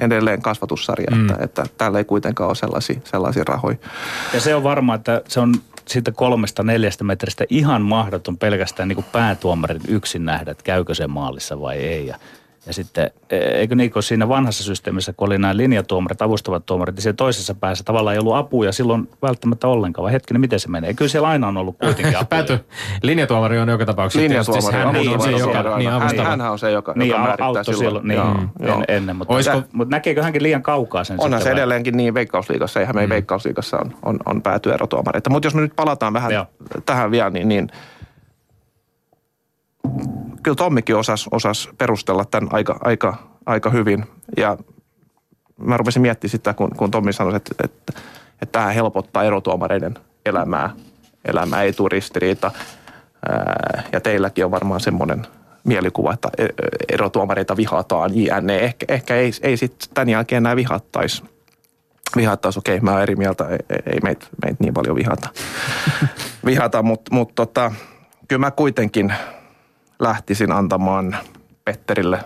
[0.00, 1.30] edelleen kasvatussarja, mm.
[1.30, 3.76] että, että täällä ei kuitenkaan ole sellaisia, sellaisia rahoja.
[4.34, 5.54] Ja se on varma, että se on
[5.90, 11.06] siitä kolmesta neljästä metristä ihan mahdoton pelkästään niin kuin päätuomarin yksin nähdä, että käykö se
[11.06, 12.06] maalissa vai ei.
[12.06, 12.18] Ja,
[12.66, 16.94] ja sitten, e- eikö niin kuin siinä vanhassa systeemissä, kun oli nämä linjatuomarit, avustavat tuomarit,
[16.94, 20.02] niin siellä toisessa päässä tavallaan ei ollut apuja silloin välttämättä ollenkaan.
[20.02, 20.94] Vai hetkinen, miten se menee?
[20.94, 22.26] Kyllä siellä aina on ollut kuitenkin apuja.
[22.40, 22.58] Pääty,
[23.02, 24.28] linjatuomari on joka tapauksessa.
[24.28, 26.20] tietysti Linjatuomari hän, on hän, on se, avustava joka, tuomari niin.
[26.20, 28.76] Hän, hänhän on se, joka, Niin, joka määrittää auttoi silloin, niin, Joo, mm, joo.
[28.76, 29.62] en, ennen, mutta, Olisiko...
[29.72, 33.10] mutta näkeekö hänkin liian kaukaa sen Onhan se edelleenkin niin Veikkausliigassa, eihän me mm.
[33.10, 35.30] Veikkausliigassa on, on, on päätyerotuomareita.
[35.30, 36.46] Mutta jos me nyt palataan vähän Joo.
[36.86, 37.68] tähän vielä, niin, niin
[40.42, 44.04] kyllä Tommikin osasi osas perustella tämän aika, aika, aika hyvin.
[44.36, 44.56] Ja
[45.56, 47.92] mä rupesin miettimään sitä, kun, kun Tommi sanoi, että, että,
[48.42, 50.70] että tämä helpottaa erotuomareiden elämää.
[51.24, 52.50] Elämää ei tule ristiriita.
[53.92, 55.26] Ja teilläkin on varmaan semmoinen
[55.64, 56.48] mielikuva, että e-
[56.92, 58.58] erotuomareita vihataan, jne.
[58.58, 61.22] Ehkä, ehkä ei, ei sitten tämän jälkeen enää vihattaisi.
[62.16, 65.28] Vihattaisi, okei, mä oon eri mieltä, ei, ei meitä meit niin paljon vihata,
[66.46, 67.72] vihata mutta mut tota,
[68.28, 69.12] kyllä mä kuitenkin
[70.00, 71.16] lähtisin antamaan
[71.64, 72.18] Petterille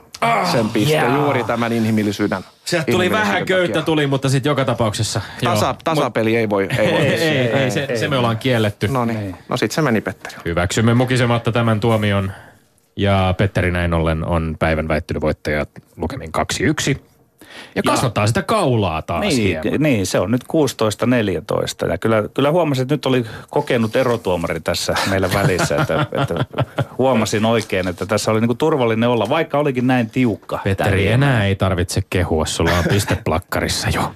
[0.52, 1.16] sen pisteen jaa.
[1.16, 2.42] juuri tämän inhimillisyyden.
[2.64, 3.84] Sieltä tuli vähän köyttä takia.
[3.86, 5.20] tuli, mutta sitten joka tapauksessa.
[5.42, 5.54] joo.
[5.54, 6.68] Tasa, tasapeli ei voi.
[6.78, 7.00] Ei, voi.
[7.00, 8.88] Ei, ei, ei, ei, se, se me ollaan kielletty.
[8.88, 10.34] No niin, no sit se meni Petteri.
[10.44, 12.32] Hyväksymme mukisematta tämän tuomion.
[12.96, 16.30] Ja Petteri näin ollen on päivän väittelyvoittaja lukemin
[16.94, 16.98] 2-1.
[17.74, 19.82] Ja kasvattaa sitä kaulaa taas Niin, hieman.
[19.82, 20.44] niin, se on nyt
[21.86, 21.90] 16-14.
[21.90, 25.76] Ja kyllä, kyllä huomasin, että nyt oli kokenut erotuomari tässä meillä välissä.
[25.76, 26.44] Että, että
[26.98, 30.58] huomasin oikein, että tässä oli niinku turvallinen olla, vaikka olikin näin tiukka.
[30.64, 34.12] Petteri, enää ei tarvitse kehua, sulla on piste plakkarissa jo.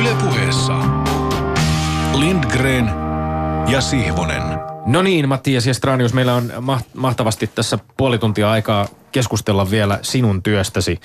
[0.00, 0.72] Yle puheessa.
[2.14, 2.90] Lindgren
[3.68, 4.42] ja Sihvonen.
[4.90, 9.98] No niin, Mattias ja Stranius, meillä on ma- mahtavasti tässä puoli tuntia aikaa keskustella vielä
[10.02, 11.00] sinun työstäsi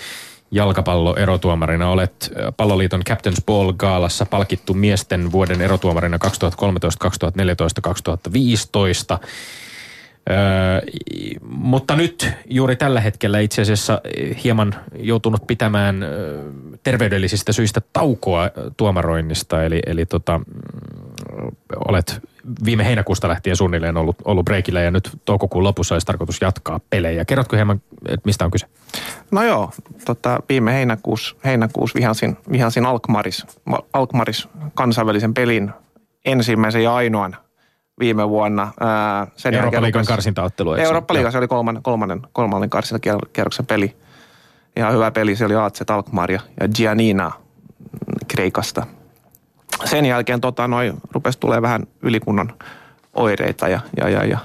[0.52, 1.90] jalkapalloerotuomarina.
[1.90, 9.20] Olet Palloliiton Captain's Ball Gaalassa palkittu miesten vuoden erotuomarina 2013, 2014, 2015.
[10.30, 10.82] Öö,
[11.48, 16.06] mutta nyt juuri tällä hetkellä itse asiassa eh, hieman joutunut pitämään
[16.84, 19.64] terveydellisistä syistä taukoa tuomaroinnista.
[19.64, 20.46] Eli, eli tota, mm,
[21.88, 22.22] olet
[22.66, 27.26] viime heinäkuusta lähtien suunnilleen ollut, ollut breikillä ja nyt toukokuun lopussa olisi tarkoitus jatkaa pelejä.
[27.26, 28.68] Kerrotko hieman, että mistä on kyse?
[29.32, 29.72] No joo,
[30.06, 33.46] tota, viime heinäkuussa, heinäkuussa vihasin, vihasin Alkmaris,
[33.94, 35.72] Alkmaris kansainvälisen pelin
[36.26, 37.38] ensimmäisen ja ainoan
[38.00, 38.74] viime vuonna.
[39.36, 40.74] Sen Eurooppa-liigan rupesi- karsintaottelu.
[40.74, 43.96] Eurooppa-liiga, se oli kolmannen, kolmannen, kolmannen karsintakierroksen peli.
[44.76, 46.40] Ihan hyvä peli, se oli AZ Alkmaar ja,
[46.76, 47.32] Giannina
[48.28, 48.86] Kreikasta.
[49.86, 52.54] Sen jälkeen tota, noi, rupesi tulee vähän ylikunnon
[53.14, 54.38] oireita ja, ja, ja, ja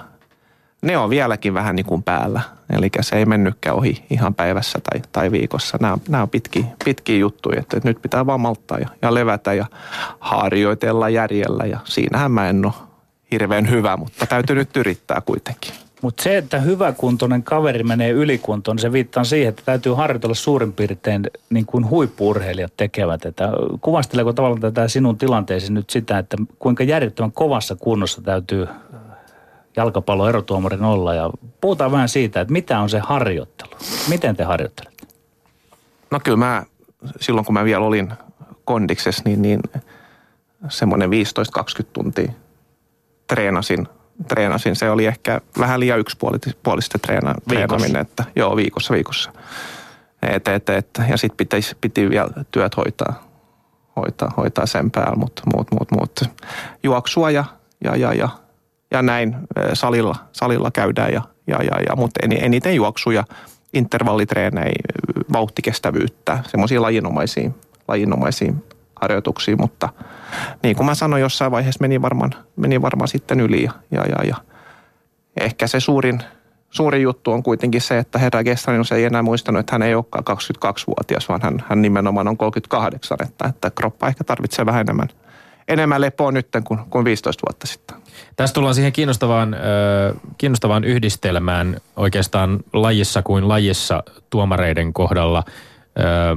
[0.82, 2.40] ne on vieläkin vähän niin kuin päällä.
[2.70, 5.78] Eli se ei mennytkään ohi ihan päivässä tai, tai viikossa.
[5.80, 9.52] Nämä, nämä on pitkiä, pitkiä juttuja, että, että nyt pitää vaan malttaa ja, ja levätä
[9.52, 9.66] ja
[10.20, 11.64] harjoitella järjellä.
[11.64, 12.89] Ja siinähän mä en ole
[13.30, 15.72] hirveän hyvä, mutta täytyy nyt yrittää kuitenkin.
[16.02, 20.72] Mutta se, että hyväkuntoinen kaveri menee ylikuntoon, niin se viittaa siihen, että täytyy harjoitella suurin
[20.72, 23.24] piirtein niin kuin huippuurheilijat tekevät.
[23.24, 23.48] Että
[23.80, 28.66] kuvasteleeko tavallaan tätä sinun tilanteesi nyt sitä, että kuinka järjettömän kovassa kunnossa täytyy
[29.76, 33.70] jalkapallo erotuomarin olla ja puhutaan vähän siitä, että mitä on se harjoittelu.
[34.08, 35.06] Miten te harjoittelette?
[36.10, 36.64] No kyllä mä
[37.20, 38.12] silloin kun mä vielä olin
[38.64, 39.60] kondiksessa, niin, niin
[40.68, 41.12] semmoinen 15-20
[41.92, 42.32] tuntia
[43.30, 43.88] treenasin,
[44.28, 44.76] treenasin.
[44.76, 48.02] Se oli ehkä vähän liian yksipuolista treena, treenaminen.
[48.02, 49.32] Että, joo, viikossa viikossa.
[50.22, 53.22] Et, et, et, ja sitten piti, piti vielä työt hoitaa,
[53.96, 56.20] hoitaa, hoitaa sen päällä, mutta muut, muut, muut.
[56.82, 57.44] Juoksua ja,
[57.84, 58.28] ja, ja, ja
[58.90, 59.36] ja näin
[59.74, 63.24] salilla, salilla käydään, ja, ja, ja, ja, mutta eniten juoksuja,
[63.74, 64.72] intervallitreenejä,
[65.32, 67.50] vauhtikestävyyttä, semmoisia lajinomaisia,
[67.88, 68.52] lajinomaisia
[69.00, 69.88] harjoituksia, mutta
[70.62, 74.24] niin kuin mä sanoin, jossain vaiheessa meni varmaan, meni varmaan sitten yli ja, ja, ja,
[74.24, 74.36] ja
[75.40, 76.22] ehkä se suurin,
[76.70, 80.24] suurin juttu on kuitenkin se, että herra Gestranus ei enää muistanut, että hän ei olekaan
[80.38, 85.08] 22-vuotias, vaan hän, hän nimenomaan on 38, että, että kroppa ehkä tarvitsee vähän enemmän,
[85.68, 87.96] enemmän lepoa nyt kuin, kuin 15 vuotta sitten.
[88.36, 89.60] Tässä tullaan siihen kiinnostavaan, äh,
[90.38, 95.42] kiinnostavaan yhdistelmään oikeastaan lajissa kuin lajissa tuomareiden kohdalla.
[95.98, 96.36] Äh,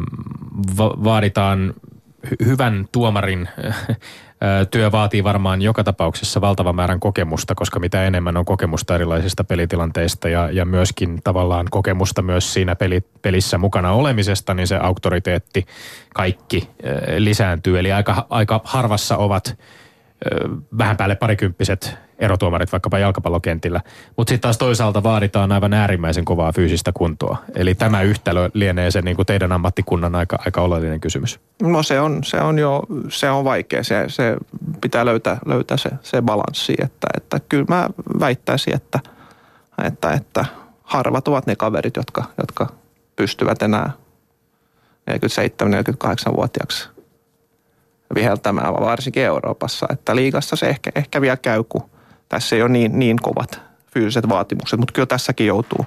[0.78, 1.73] va- vaaditaan
[2.28, 3.50] hy- hyvän tuomarin
[4.72, 10.30] työ vaatii varmaan joka tapauksessa valtavan määrän kokemusta, koska mitä enemmän on kokemusta erilaisista pelitilanteista
[10.30, 15.66] ja, ja myöskin tavallaan kokemusta myös siinä peli, pelissä mukana olemisesta, niin se auktoriteetti
[16.14, 16.70] kaikki
[17.18, 17.80] lisääntyy.
[17.80, 19.58] Eli aika, aika harvassa ovat
[20.78, 23.82] vähän päälle parikymppiset erotuomarit vaikkapa jalkapallokentillä.
[24.18, 27.38] Mutta sitten taas toisaalta vaaditaan aivan äärimmäisen kovaa fyysistä kuntoa.
[27.56, 31.40] Eli tämä yhtälö lienee se niin kuin teidän ammattikunnan aika, aika oleellinen kysymys.
[31.62, 33.84] No se on, se on jo se on vaikea.
[33.84, 34.38] Se, se
[34.82, 36.74] pitää löytää, löytää se, se balanssi.
[36.84, 39.00] Että, että kyllä mä väittäisin, että,
[39.84, 40.46] että, että
[40.84, 42.68] harvat ovat ne kaverit, jotka, jotka
[43.16, 43.92] pystyvät enää
[45.12, 46.92] 47-48-vuotiaaksi
[48.15, 49.86] viheltämään, varsinkin Euroopassa.
[49.89, 51.89] Että liigassa se ehkä, ehkä vielä käy, kun
[52.30, 53.62] tässä ei ole niin, niin kovat
[53.93, 55.86] fyysiset vaatimukset, mutta kyllä tässäkin joutuu,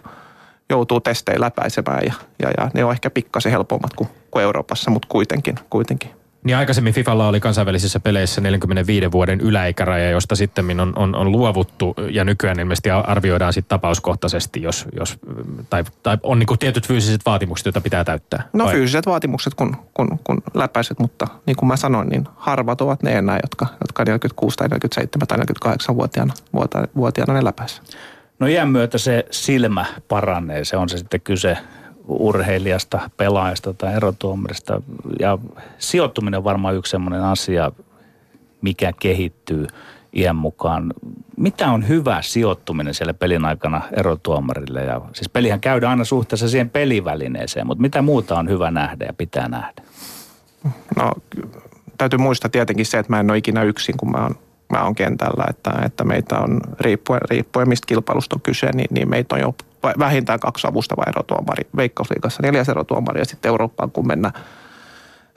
[0.70, 2.12] joutuu testejä läpäisemään ja,
[2.42, 6.10] ja, ja ne on ehkä pikkasen helpommat kuin, kuin Euroopassa, mutta kuitenkin, kuitenkin.
[6.46, 11.94] Niin aikaisemmin Fifalla oli kansainvälisissä peleissä 45 vuoden yläikäraja, josta sitten on, on, on luovuttu
[12.10, 15.18] ja nykyään ilmeisesti arvioidaan sitten tapauskohtaisesti, jos, jos,
[15.70, 18.48] tai, tai on niin tietyt fyysiset vaatimukset, joita pitää täyttää.
[18.52, 18.74] No vai?
[18.74, 23.12] fyysiset vaatimukset kun, kun, kun läpäiset, mutta niin kuin mä sanoin, niin harvat ovat ne
[23.12, 26.34] enää, jotka, jotka 46 tai 47 tai 48 vuotiaana,
[26.96, 27.88] vuotiaana ne läpäisivät.
[28.38, 31.58] No iän myötä se silmä paranee, se on se sitten kyse
[32.08, 34.82] urheilijasta, pelaajasta tai erotuomarista.
[35.20, 35.38] Ja
[35.78, 37.72] sijoittuminen on varmaan yksi sellainen asia,
[38.62, 39.66] mikä kehittyy
[40.16, 40.92] iän mukaan.
[41.36, 44.84] Mitä on hyvä sijoittuminen siellä pelin aikana erotuomarille?
[44.84, 49.12] Ja, siis pelihän käydään aina suhteessa siihen pelivälineeseen, mutta mitä muuta on hyvä nähdä ja
[49.12, 49.82] pitää nähdä?
[50.96, 51.12] No
[51.98, 54.34] täytyy muistaa tietenkin se, että mä en ole ikinä yksin, kun mä oon
[54.72, 59.10] mä oon kentällä, että, että meitä on, riippuen, riippuen mistä kilpailusta on kyse, niin, niin
[59.10, 59.54] meitä on jo
[59.98, 64.34] vähintään kaksi avustavaa erotuomari Veikkausliikassa, neljäs erotuomari ja sitten Eurooppaan, kun mennään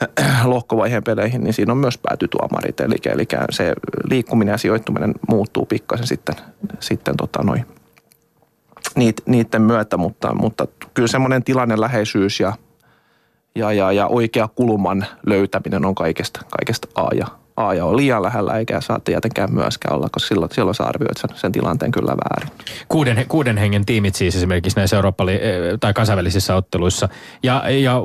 [0.43, 2.79] lohkovaiheen peleihin, niin siinä on myös päätytuomarit.
[2.79, 3.73] Eli, eli se
[4.09, 6.35] liikkuminen ja sijoittuminen muuttuu pikkasen sitten,
[6.79, 7.65] sitten tota noin,
[9.25, 12.53] niiden myötä, mutta, mutta kyllä semmoinen tilanneläheisyys ja,
[13.55, 17.27] ja, ja, ja oikea kulman löytäminen on kaikesta, kaikesta A ja
[17.59, 21.17] A ja O liian lähellä, eikä saa tietenkään myöskään olla, koska silloin, silloin sä arvioit
[21.17, 22.49] sen, sen tilanteen kyllä väärin.
[22.87, 25.25] Kuuden, kuuden hengen tiimit siis esimerkiksi näissä Eurooppa-
[25.79, 27.09] tai kansainvälisissä otteluissa.
[27.43, 28.01] Ja, ja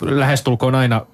[0.00, 1.06] lähestulkoon aina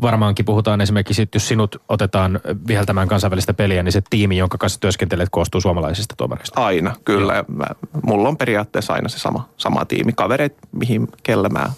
[0.00, 4.80] varmaankin puhutaan esimerkiksi, että jos sinut otetaan viheltämään kansainvälistä peliä, niin se tiimi, jonka kanssa
[4.80, 6.64] työskentelet, koostuu suomalaisista tuomareista.
[6.64, 7.44] Aina, kyllä.
[7.48, 7.66] Mä,
[8.02, 10.12] mulla on periaatteessa aina se sama, sama tiimi.
[10.12, 11.70] Kavereet, mihin, kellä mä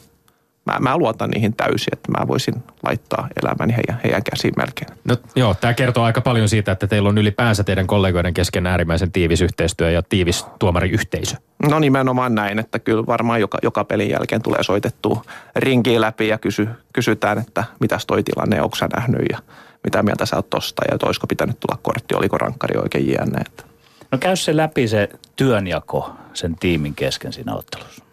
[0.66, 4.88] mä, mä luotan niihin täysin, että mä voisin laittaa elämäni heidän, heidän käsiin melkein.
[5.04, 9.12] No joo, tämä kertoo aika paljon siitä, että teillä on ylipäänsä teidän kollegoiden kesken äärimmäisen
[9.12, 11.36] tiivis yhteistyö ja tiivis tuomariyhteisö.
[11.70, 15.22] No nimenomaan näin, että kyllä varmaan joka, joka pelin jälkeen tulee soitettua
[15.56, 19.38] rinkiä läpi ja kysy, kysytään, että mitäs toi tilanne, onko sä nähnyt ja
[19.84, 23.44] mitä mieltä sä oot tosta ja olisiko pitänyt tulla kortti, oliko rankkari oikein jänne.
[24.12, 28.05] No käy se läpi se työnjako sen tiimin kesken siinä ottelussa.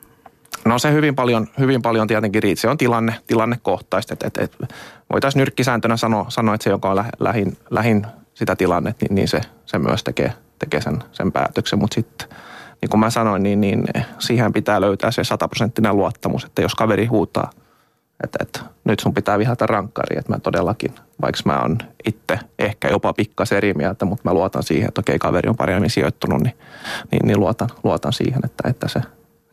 [0.65, 2.57] No se hyvin paljon, hyvin paljon tietenkin.
[2.57, 4.13] Se on tilanne, tilannekohtaista.
[4.13, 4.73] Et, et, et,
[5.13, 9.41] voitaisiin nyrkkisääntönä sanoa, sanoa, että se, joka on lähin, lähin sitä tilannetta, niin, niin se,
[9.65, 11.79] se myös tekee, tekee sen, sen päätöksen.
[11.79, 12.27] Mutta sitten,
[12.81, 13.83] niin kuin mä sanoin, niin, niin
[14.19, 17.49] siihen pitää löytää se sataprosenttinen luottamus, että jos kaveri huutaa,
[18.23, 20.91] että, että nyt sun pitää vihata rankkari, että mä todellakin,
[21.21, 25.19] vaikka mä oon itse ehkä jopa pikkasen eri mieltä, mutta mä luotan siihen, että okei,
[25.19, 26.55] kaveri on paremmin sijoittunut, niin,
[27.11, 29.01] niin, niin luotan, luotan siihen, että, että se,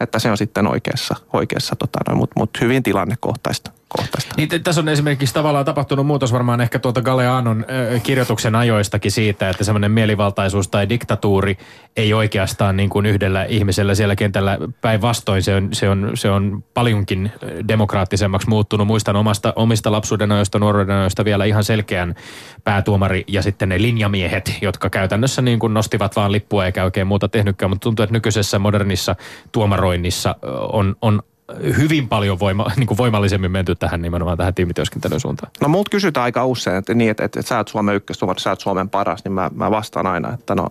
[0.01, 4.35] että se on sitten oikeassa, oikeassa tota, mutta mut hyvin tilannekohtaista kohtaista.
[4.37, 7.65] Niin, tässä on esimerkiksi tavallaan tapahtunut muutos varmaan ehkä tuolta Galeanon
[7.95, 11.59] äh, kirjoituksen ajoistakin siitä, että semmoinen mielivaltaisuus tai diktatuuri
[11.97, 15.43] ei oikeastaan niin kuin yhdellä ihmisellä siellä kentällä päinvastoin.
[15.43, 17.33] Se on, se, on, se on paljonkin
[17.69, 18.87] demokraattisemmaksi muuttunut.
[18.87, 22.15] Muistan omasta, omista lapsuuden ajoista, nuoruuden ajoista vielä ihan selkeän
[22.65, 27.29] päätuomari ja sitten ne linjamiehet, jotka käytännössä niin kuin nostivat vaan lippua eikä oikein muuta
[27.29, 27.71] tehnytkään.
[27.71, 29.17] Mutta tuntuu, että nykyisessä modernissa
[29.53, 30.37] tuomaroinnissa
[30.73, 31.23] on, on
[31.79, 35.53] hyvin paljon voima, niin kuin voimallisemmin menty tähän nimenomaan tähän tiimityöskentelyn suuntaan?
[35.61, 38.51] No multa kysytään aika usein, että, niin, että, että, että sä oot Suomen ykköstuomari, sä
[38.51, 40.67] oot Suomen paras, niin mä, mä vastaan aina, että no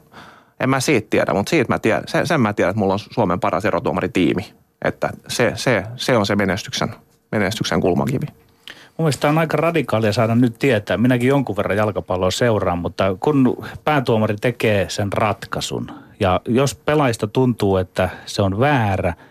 [0.59, 2.99] en mä siitä tiedä, mutta siitä mä tiedän, sen, sen mä tiedän, että mulla on
[2.99, 4.53] Suomen paras erotuomaritiimi.
[4.85, 6.95] Että se, se, se on se menestyksen,
[7.31, 8.25] menestyksen kulmakivi.
[8.97, 10.97] Mun mielestä on aika radikaalia saada nyt tietää.
[10.97, 17.77] Minäkin jonkun verran jalkapalloa seuraan, mutta kun päätuomari tekee sen ratkaisun ja jos pelaista tuntuu,
[17.77, 19.13] että se on väärä–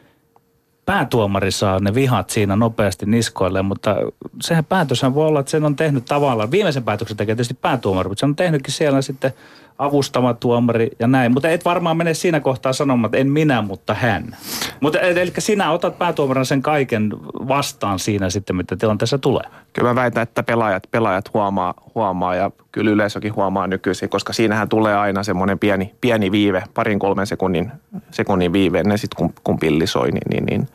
[0.89, 3.97] päätuomari saa ne vihat siinä nopeasti niskoille, mutta
[4.43, 8.20] sehän päätöshän voi olla, että sen on tehnyt tavallaan, viimeisen päätöksen tekee tietysti päätuomari, mutta
[8.20, 9.32] se on tehnytkin siellä sitten
[9.78, 11.32] avustama tuomari ja näin.
[11.32, 14.36] Mutta et varmaan mene siinä kohtaa sanomaan, että en minä, mutta hän.
[14.80, 17.10] Mutta eli sinä otat päätuomarina sen kaiken
[17.48, 19.44] vastaan siinä sitten, mitä tilanteessa tulee.
[19.72, 24.68] Kyllä mä väitän, että pelaajat, pelaajat huomaa, huomaa ja kyllä yleisökin huomaa nykyisin, koska siinähän
[24.68, 27.72] tulee aina semmoinen pieni, pieni viive, parin kolmen sekunnin,
[28.10, 30.68] sekunnin viive, ne sitten kun, kun pilli soi, niin, niin, niin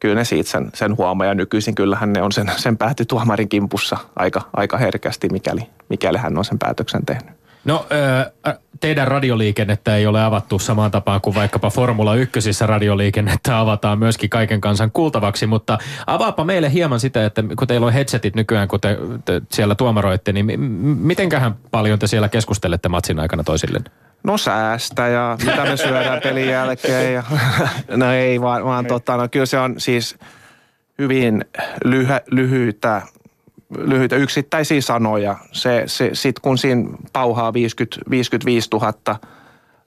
[0.00, 3.96] kyllä ne siitä sen, sen huomaa ja nykyisin kyllähän ne on sen, sen päätytuomarin kimpussa
[4.16, 7.37] aika, aika herkästi, mikäli, mikäli hän on sen päätöksen tehnyt.
[7.64, 7.86] No
[8.80, 14.60] teidän radioliikennettä ei ole avattu samaan tapaan kuin vaikkapa Formula 1 radioliikennettä avataan myöskin kaiken
[14.60, 18.98] kansan kuultavaksi, mutta avaapa meille hieman sitä, että kun teillä on headsetit nykyään, kun te,
[19.24, 20.60] te siellä tuomaroitte, niin
[21.00, 23.84] mitenköhän paljon te siellä keskustelette matsin aikana toisilleen?
[24.22, 27.14] No säästä ja mitä me syödään pelin jälkeen.
[27.14, 27.22] Ja,
[27.96, 30.16] no ei vaan, vaan tota, no kyllä se on siis
[30.98, 31.44] hyvin
[31.84, 33.02] lyhy, lyhyitä
[33.76, 35.36] lyhyitä yksittäisiä sanoja.
[35.52, 38.92] Se, se, Sitten kun siinä pauhaa 50, 55 000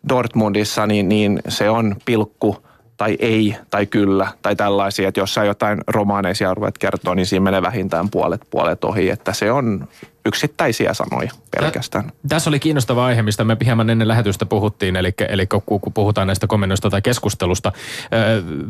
[0.09, 2.57] Dortmundissa, niin, niin se on pilkku–
[3.01, 7.43] tai ei tai kyllä tai tällaisia, että jos sä jotain romaaneisia ruvet kertoa, niin siinä
[7.43, 9.87] menee vähintään puolet, puolet ohi, että se on
[10.25, 12.05] yksittäisiä sanoja pelkästään.
[12.05, 16.27] Tä, tässä oli kiinnostava aihe, mistä me hieman ennen lähetystä puhuttiin, eli, eli kun puhutaan
[16.27, 17.71] näistä komennoista tai keskustelusta.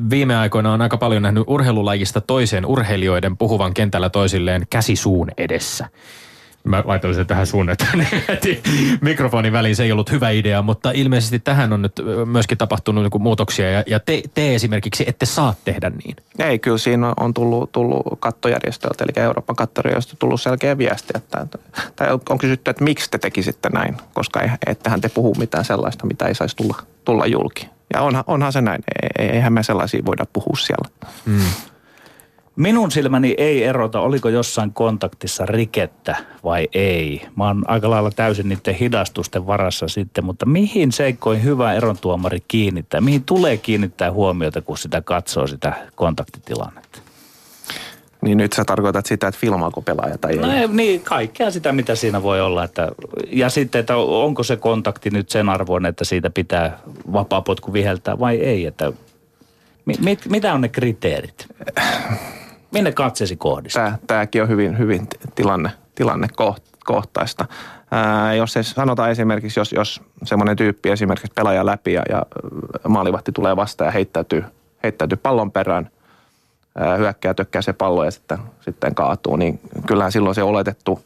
[0.09, 5.87] Viime aikoina on aika paljon nähnyt urheilulajista toiseen urheilijoiden puhuvan kentällä toisilleen käsisuun edessä
[6.63, 7.85] mä laitoin sen tähän sun, että
[9.01, 13.21] mikrofonin väliin se ei ollut hyvä idea, mutta ilmeisesti tähän on nyt myöskin tapahtunut niin
[13.21, 16.15] muutoksia ja, ja te, te esimerkiksi ette saa tehdä niin.
[16.39, 21.47] Ei, kyllä siinä on tullut, tullut kattojärjestöltä, eli Euroopan kattojärjestöltä tullut selkeä viesti, että,
[21.95, 26.25] tai on kysytty, että miksi te tekisitte näin, koska ettehän te puhu mitään sellaista, mitä
[26.25, 27.69] ei saisi tulla, tulla julki.
[27.93, 28.83] Ja onhan, onhan se näin,
[29.19, 30.89] eihän me sellaisia voida puhua siellä.
[31.25, 31.41] Mm.
[32.55, 37.21] Minun silmäni ei erota, oliko jossain kontaktissa rikettä vai ei.
[37.35, 43.01] Mä oon aika lailla täysin niiden hidastusten varassa sitten, mutta mihin seikkoin hyvä erontuomari kiinnittää?
[43.01, 46.99] Mihin tulee kiinnittää huomiota, kun sitä katsoo sitä kontaktitilannetta?
[48.21, 50.67] Niin nyt sä tarkoitat sitä, että filmaako pelaaja tai no, ei?
[50.67, 52.63] niin, kaikkea sitä, mitä siinä voi olla.
[52.63, 52.91] Että,
[53.27, 56.79] ja sitten, että onko se kontakti nyt sen arvoinen, että siitä pitää
[57.13, 58.65] vapaapotku viheltää vai ei.
[58.65, 58.93] Että,
[59.85, 61.47] mit, mitä on ne kriteerit?
[62.71, 63.83] Minne katseesi kohdistuu?
[63.83, 67.45] Tämä, tämäkin on hyvin, hyvin tilanne, tilannekohtaista.
[67.91, 72.25] Ää, jos se sanotaan esimerkiksi, jos, jos semmoinen tyyppi esimerkiksi pelaaja läpi ja, ja
[72.87, 74.43] maalivahti tulee vastaan ja heittäytyy,
[74.83, 75.89] heittäytyy pallon perään,
[76.75, 81.03] ää, hyökkää, tökkää se pallo ja sitten, sitten kaatuu, niin kyllähän silloin se oletettu,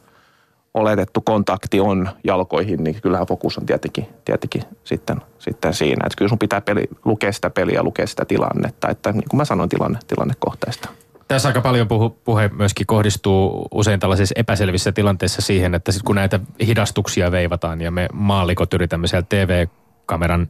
[0.75, 6.05] oletettu kontakti on jalkoihin, niin kyllähän fokus on tietenkin, tietenkin sitten, sitten siinä.
[6.05, 9.45] Että kyllä sun pitää peli, lukea sitä peliä, lukea sitä tilannetta, että niin kuin mä
[9.45, 10.89] sanoin, tilanne, tilannekohtaista.
[11.27, 16.15] Tässä aika paljon puhu, puhe myöskin kohdistuu usein tällaisissa epäselvissä tilanteissa siihen, että sit kun
[16.15, 20.47] näitä hidastuksia veivataan ja me maallikot yritämme siellä TV-kameran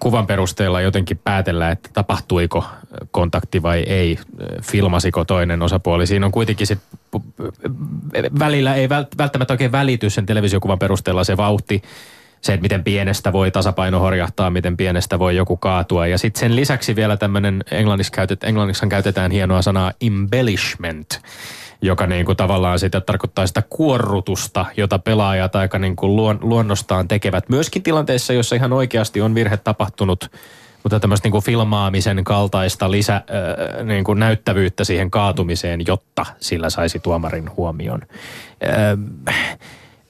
[0.00, 2.64] kuvan perusteella jotenkin päätellä, että tapahtuiko
[3.10, 4.18] kontakti vai ei,
[4.62, 6.06] filmasiko toinen osapuoli.
[6.06, 6.78] Siinä on kuitenkin sit,
[8.38, 11.82] välillä ei välttämättä oikein välity sen televisiokuvan perusteella se vauhti,
[12.40, 16.06] se, että miten pienestä voi tasapaino horjahtaa, miten pienestä voi joku kaatua.
[16.06, 21.22] Ja sitten sen lisäksi vielä tämmöinen, englanniksi, käytet, englanniksi käytetään hienoa sanaa embellishment,
[21.84, 27.08] joka niin kuin tavallaan sitä tarkoittaa sitä kuorrutusta, jota pelaajat aika niin kuin luon, luonnostaan
[27.08, 27.48] tekevät.
[27.48, 30.30] Myöskin tilanteissa, jossa ihan oikeasti on virhe tapahtunut,
[30.82, 36.70] mutta tämmöistä niin kuin filmaamisen kaltaista lisä, äh, niin kuin näyttävyyttä siihen kaatumiseen, jotta sillä
[36.70, 38.00] saisi tuomarin huomion.
[39.28, 39.36] Äh,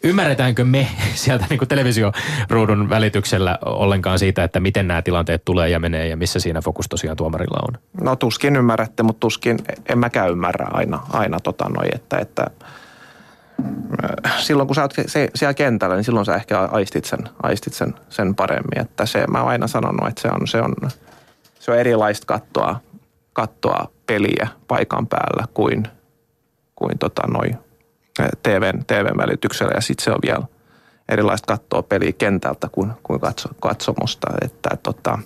[0.04, 6.08] ymmärretäänkö me sieltä niin televisioruudun välityksellä ollenkaan siitä, että miten nämä tilanteet tulee ja menee
[6.08, 7.78] ja missä siinä fokus tosiaan tuomarilla on?
[8.02, 12.46] No tuskin ymmärrätte, mutta tuskin en mäkään ymmärrä aina, aina tota noi, että, että
[14.04, 17.74] äh, silloin kun sä oot se, siellä kentällä, niin silloin sä ehkä aistit sen, aistit
[17.74, 18.80] sen, sen paremmin.
[18.80, 20.74] Että se, mä oon aina sanonut, että se on, se on,
[21.58, 22.80] se on erilaista kattoa,
[23.32, 25.88] kattoa peliä paikan päällä kuin,
[26.76, 27.63] kuin tota noi
[28.42, 30.42] TVn, TVn välityksellä ja sitten se on vielä
[31.08, 34.26] erilaista katsoa peliä kentältä kuin, kuin katso, katsomusta.
[34.42, 35.18] Että, tota,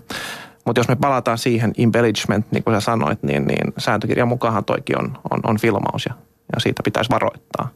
[0.65, 4.99] mutta jos me palataan siihen embellishment, niin kuin sä sanoit, niin, niin sääntökirjan mukaan toikin
[4.99, 6.15] on, on, on filmaus ja,
[6.55, 7.69] ja siitä pitäisi varoittaa.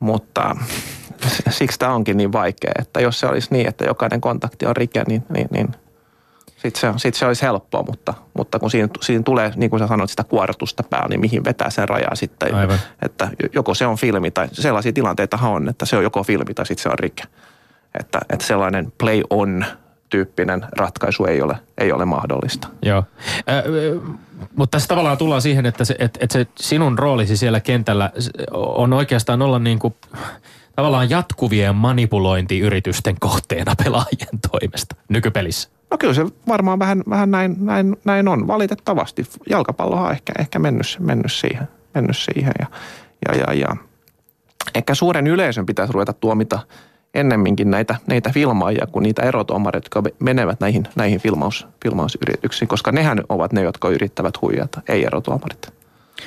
[0.00, 0.56] Mutta
[1.50, 5.04] siksi tämä onkin niin vaikea, että jos se olisi niin, että jokainen kontakti on rike,
[5.06, 5.68] niin, niin, niin
[6.58, 9.86] sitten se, sit se olisi helppoa, mutta, mutta kun siinä, siinä tulee, niin kuin sä
[9.86, 12.54] sanoit, sitä kuortusta päällä, niin mihin vetää sen rajaa sitten.
[12.54, 12.78] Aivan.
[13.02, 16.66] Että joko se on filmi tai sellaisia tilanteita on, että se on joko filmi tai
[16.66, 17.22] sitten se on rike.
[18.00, 19.64] Että, että sellainen play on
[20.10, 22.68] tyyppinen ratkaisu ei ole, ei ole mahdollista.
[22.82, 22.98] Joo.
[22.98, 23.64] Äh,
[24.56, 28.10] mutta tässä tavallaan tullaan siihen, että se, että, että se sinun roolisi siellä kentällä
[28.52, 29.94] on oikeastaan olla niin kuin
[30.76, 35.68] tavallaan jatkuvien manipulointiyritysten kohteena pelaajien toimesta nykypelissä.
[35.90, 39.24] No kyllä se varmaan vähän, vähän näin, näin, näin, on, valitettavasti.
[39.50, 42.66] Jalkapallohan on ehkä, ehkä mennyt, mennyt siihen, mennyt siihen ja,
[43.28, 43.76] ja, ja, ja.
[44.74, 46.58] ehkä suuren yleisön pitäisi ruveta tuomita
[47.14, 53.20] ennemminkin näitä, näitä filmaajia kuin niitä erotuomareita, jotka menevät näihin, näihin filmaus, filmausyrityksiin, koska nehän
[53.28, 55.77] ovat ne, jotka yrittävät huijata, ei erotuomarit.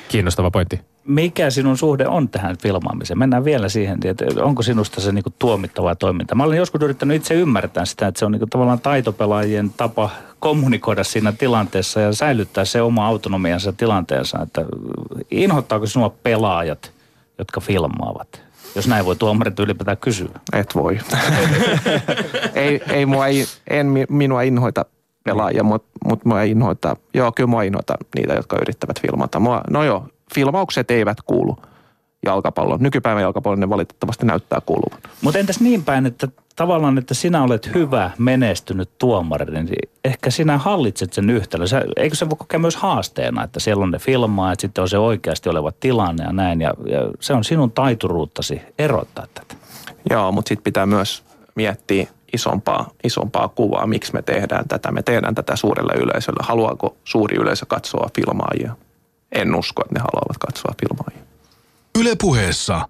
[0.08, 3.18] Kiinnostava pointti mikä sinun suhde on tähän filmaamiseen?
[3.18, 6.34] Mennään vielä siihen, että onko sinusta se niin tuomittavaa toiminta?
[6.34, 11.04] Mä olen joskus yrittänyt itse ymmärtää sitä, että se on niin tavallaan taitopelaajien tapa kommunikoida
[11.04, 14.42] siinä tilanteessa ja säilyttää se oma autonomiansa tilanteensa.
[14.42, 14.64] Että
[15.30, 16.92] inhottaako sinua pelaajat,
[17.38, 18.42] jotka filmaavat?
[18.74, 20.40] Jos näin voi tuomarit ylipäätään kysyä.
[20.52, 20.98] Et voi.
[22.54, 24.84] ei, ei, mua, ei, en minua inhoita
[25.24, 29.40] pelaajia, mutta mut mua inhoita, joo kyllä mua inhoita niitä, jotka yrittävät filmata.
[29.40, 31.56] Mua, no joo, filmaukset eivät kuulu
[32.26, 32.80] jalkapallon.
[32.82, 34.98] Nykypäivän jalkapallon ne valitettavasti näyttää kuuluvan.
[35.22, 39.68] Mutta entäs niin päin, että tavallaan, että sinä olet hyvä, menestynyt tuomari, niin
[40.04, 41.68] ehkä sinä hallitset sen yhtälön.
[41.68, 44.88] Sä, eikö se voi kokea myös haasteena, että siellä on ne filmaa, että sitten on
[44.88, 46.60] se oikeasti oleva tilanne ja näin.
[46.60, 49.54] Ja, ja se on sinun taituruuttasi erottaa tätä.
[50.10, 51.22] Joo, mutta sitten pitää myös
[51.54, 54.92] miettiä isompaa, isompaa kuvaa, miksi me tehdään tätä.
[54.92, 56.44] Me tehdään tätä suurelle yleisölle.
[56.46, 58.76] Haluaako suuri yleisö katsoa filmaajia?
[59.32, 61.26] en usko, että ne haluavat katsoa filmaajia.
[62.00, 62.88] Ylepuheessa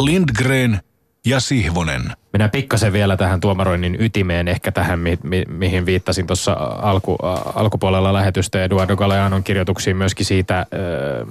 [0.00, 0.80] Lindgren
[1.26, 2.02] ja Sihvonen.
[2.32, 7.16] Mennään pikkasen vielä tähän tuomaroinnin ytimeen, ehkä tähän, mi- mi- mihin viittasin tuossa alku,
[7.54, 11.26] alkupuolella lähetystä Eduardo Galeanon kirjoituksiin myöskin siitä ö,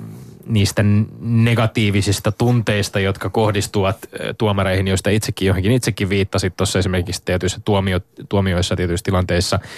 [0.46, 0.84] niistä
[1.20, 3.98] negatiivisista tunteista, jotka kohdistuvat
[4.38, 9.60] tuomareihin, joista itsekin johonkin itsekin viittasit tuossa esimerkiksi tietyissä tuomio, tuomioissa tietyissä tilanteissa–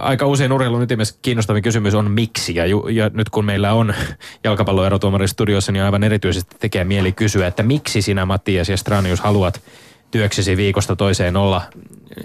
[0.00, 2.54] aika usein urheilun ytimessä kiinnostavin kysymys on miksi.
[2.54, 3.94] Ja, ju, ja nyt kun meillä on
[4.44, 9.60] jalkapalloerotuomari studiossa, niin aivan erityisesti tekee mieli kysyä, että miksi sinä Mattias ja Stranius haluat
[10.10, 11.62] työksesi viikosta toiseen olla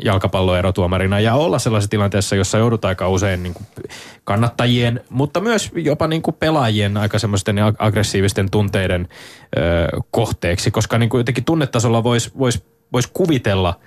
[0.04, 3.66] jalkapalloerotuomarina ja olla sellaisessa tilanteessa, jossa joudut aika usein niin kuin
[4.24, 9.08] kannattajien, mutta myös jopa niin kuin pelaajien aika semmoisten aggressiivisten tunteiden
[9.58, 13.80] ö, kohteeksi, koska niin kuin jotenkin tunnetasolla voisi vois, vois kuvitella–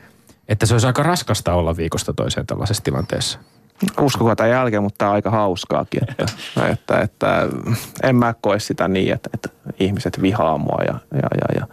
[0.49, 3.39] että se olisi aika raskasta olla viikosta toiseen tällaisessa tilanteessa.
[4.01, 6.01] Uskokaa tämän jälkeen, mutta tämä on aika hauskaakin.
[6.09, 6.27] Että,
[6.73, 7.49] että, että,
[8.03, 9.49] en mä koe sitä niin, että, että
[9.81, 11.67] ihmiset vihaa mua ja, ja, ja, ja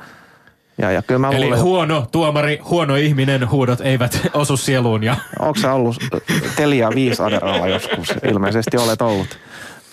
[0.77, 5.03] ja, ja kyllä mä Eli luulen, huono tuomari, huono ihminen, huudot eivät osu sieluun.
[5.03, 5.15] Ja...
[5.39, 5.97] Onko sä ollut
[6.55, 8.13] Telia 5 Aderalla joskus?
[8.23, 9.39] Ilmeisesti olet ollut.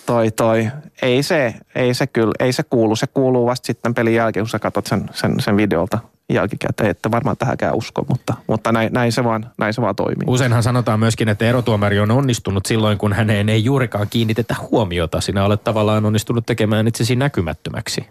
[0.05, 0.67] Toi, toi.
[1.01, 2.95] Ei se, ei se kyllä, ei se kuulu.
[2.95, 7.11] Se kuuluu vasta sitten pelin jälkeen, kun sä katsot sen, sen, sen videolta jälkikäteen, että
[7.11, 10.25] varmaan tähänkään usko, mutta, mutta näin, näin, se vaan, näin se vaan toimii.
[10.27, 15.21] Useinhan sanotaan myöskin, että erotuomari on onnistunut silloin, kun häneen ei juurikaan kiinnitetä huomiota.
[15.21, 18.07] Sinä olet tavallaan onnistunut tekemään itsesi näkymättömäksi.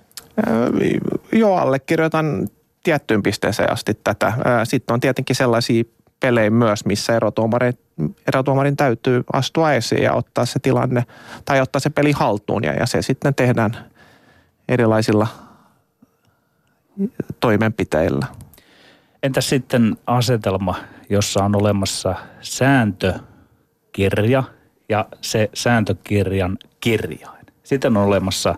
[1.33, 2.49] joo, allekirjoitan
[2.83, 4.33] tiettyyn pisteeseen asti tätä.
[4.65, 5.85] Sitten on tietenkin sellaisia
[6.21, 7.79] pelejä myös, missä erotuomarin,
[8.29, 11.05] erotuomarin täytyy astua esiin ja ottaa se tilanne
[11.45, 13.77] tai ottaa se peli haltuun ja, ja se sitten tehdään
[14.69, 15.27] erilaisilla
[17.41, 18.27] toimenpiteillä.
[19.23, 20.77] Entä sitten asetelma,
[21.09, 24.43] jossa on olemassa sääntökirja
[24.89, 27.47] ja se sääntökirjan kirjain?
[27.63, 28.55] Sitten on olemassa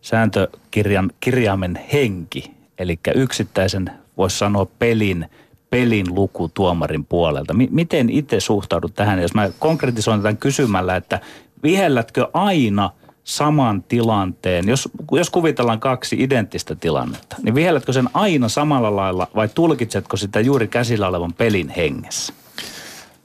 [0.00, 5.26] sääntökirjan kirjaimen henki, eli yksittäisen, voisi sanoa pelin,
[5.70, 7.54] pelin luku tuomarin puolelta.
[7.54, 11.20] M- miten itse suhtaudut tähän, jos mä konkretisoin tämän kysymällä, että
[11.62, 12.90] vihellätkö aina
[13.24, 19.48] saman tilanteen, jos, jos kuvitellaan kaksi identtistä tilannetta, niin vihellätkö sen aina samalla lailla vai
[19.48, 22.32] tulkitsetko sitä juuri käsillä olevan pelin hengessä?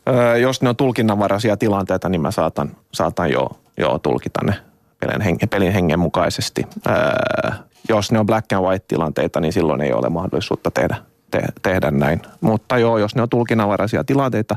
[0.10, 4.56] Öö, jos ne on tulkinnanvaraisia tilanteita, niin mä saatan, saatan jo, jo tulkita ne
[5.00, 6.64] pelin, henge, pelin hengen mukaisesti.
[6.88, 7.52] Öö,
[7.90, 10.96] jos ne on black and white tilanteita, niin silloin ei ole mahdollisuutta tehdä,
[11.32, 12.22] te, tehdä näin.
[12.42, 14.56] Mutta joo, jos ne on tulkinnanvaraisia tilanteita,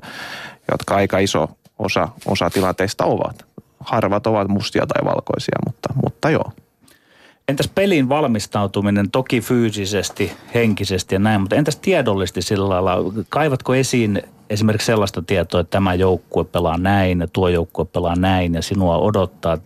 [0.71, 1.49] jotka aika iso
[1.79, 3.47] osa, osa tilanteista ovat.
[3.81, 6.53] Harvat ovat mustia tai valkoisia, mutta, mutta joo.
[7.49, 14.23] Entäs pelin valmistautuminen toki fyysisesti, henkisesti ja näin, mutta entäs tiedollisesti sillä lailla, kaivatko esiin
[14.53, 18.99] esimerkiksi sellaista tietoa, että tämä joukkue pelaa näin ja tuo joukkue pelaa näin ja sinua
[18.99, 19.59] odottaa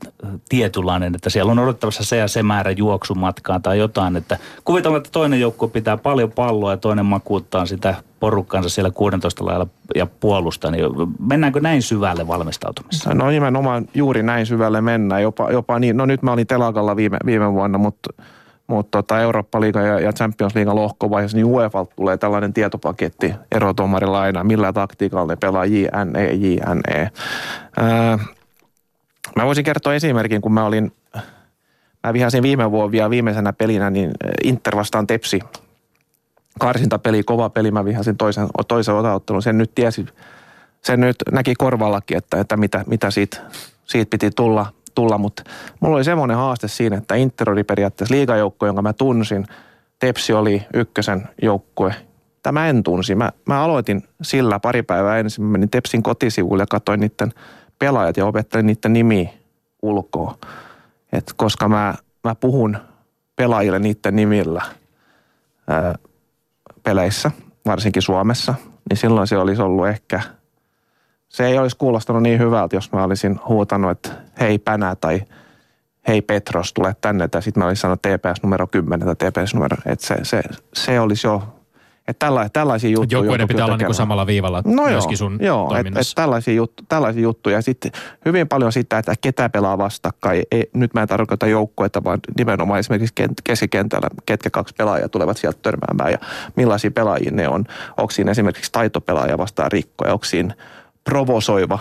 [0.48, 5.10] tietynlainen, että siellä on odottavassa se ja se määrä juoksumatkaa tai jotain, että kuvitellaan, että
[5.12, 10.70] toinen joukkue pitää paljon palloa ja toinen makuuttaa sitä porukkaansa siellä 16 lailla ja puolusta,
[10.70, 10.86] niin
[11.18, 13.14] mennäänkö näin syvälle valmistautumisessa?
[13.14, 17.18] No nimenomaan juuri näin syvälle mennään, jopa, jopa niin, no nyt mä olin telakalla viime,
[17.26, 18.22] viime vuonna, mutta
[18.66, 24.44] mutta tota Eurooppa-liiga ja, ja Champions League lohkovaiheessa, niin UEFA tulee tällainen tietopaketti erotuomarilla aina,
[24.44, 27.10] millä taktiikalla ne pelaa JNE, JNE.
[27.78, 28.16] Öö,
[29.36, 30.92] mä voisin kertoa esimerkin, kun mä olin,
[32.04, 34.10] mä vihasin viime vuonna viimeisenä pelinä, niin
[34.44, 35.40] Inter vastaan Tepsi,
[36.58, 40.06] karsintapeli, kova peli, mä vihasin toisen, toisen otaottelun, sen nyt tiesi,
[40.82, 43.38] sen nyt näki korvallakin, että, että mitä, mitä siitä,
[43.84, 44.66] siitä piti tulla,
[44.96, 45.42] tulla, mutta
[45.80, 49.46] mulla oli semmoinen haaste siinä, että Inter oli periaatteessa liigajoukko, jonka mä tunsin.
[49.98, 51.94] Tepsi oli ykkösen joukkue.
[52.42, 53.14] Tämä en tunsi.
[53.14, 55.44] Mä, mä aloitin sillä pari päivää ensin.
[55.44, 57.32] Mä menin Tepsin kotisivuille ja katsoin niiden
[57.78, 59.30] pelaajat ja opettelin niiden nimi
[59.82, 60.38] ulkoa.
[61.12, 61.94] Et koska mä,
[62.24, 62.76] mä puhun
[63.36, 64.62] pelaajille niiden nimillä
[65.68, 65.94] ää,
[66.82, 67.30] peleissä,
[67.66, 68.54] varsinkin Suomessa,
[68.90, 70.20] niin silloin se olisi ollut ehkä–
[71.36, 74.10] se ei olisi kuulostanut niin hyvältä, jos mä olisin huutanut, että
[74.40, 75.22] hei Pänä tai
[76.08, 77.28] hei Petros, tule tänne.
[77.28, 80.42] Tai sitten mä olisin sanonut TPS numero 10 tai TPS numero, että se, se,
[80.74, 81.42] se olisi jo
[82.08, 83.18] että tälla, tällaisia juttuja.
[83.18, 86.82] Joukkueiden pitää olla niin samalla viivalla no myöskin joo, sun joo, että et tällaisia, juttu,
[86.88, 87.56] tällaisia juttuja.
[87.56, 87.92] Ja sitten
[88.24, 90.42] hyvin paljon sitä, että ketä pelaa vastakkain.
[90.50, 93.14] Ei, nyt mä en tarkoita joukkuetta, vaan nimenomaan esimerkiksi
[93.44, 96.18] keskikentällä, ketkä kaksi pelaajaa tulevat sieltä törmäämään ja
[96.56, 97.64] millaisia pelaajia ne on.
[97.96, 100.54] Onko siinä esimerkiksi taitopelaaja vastaan rikkoja, onko siinä
[101.06, 101.78] provosoiva,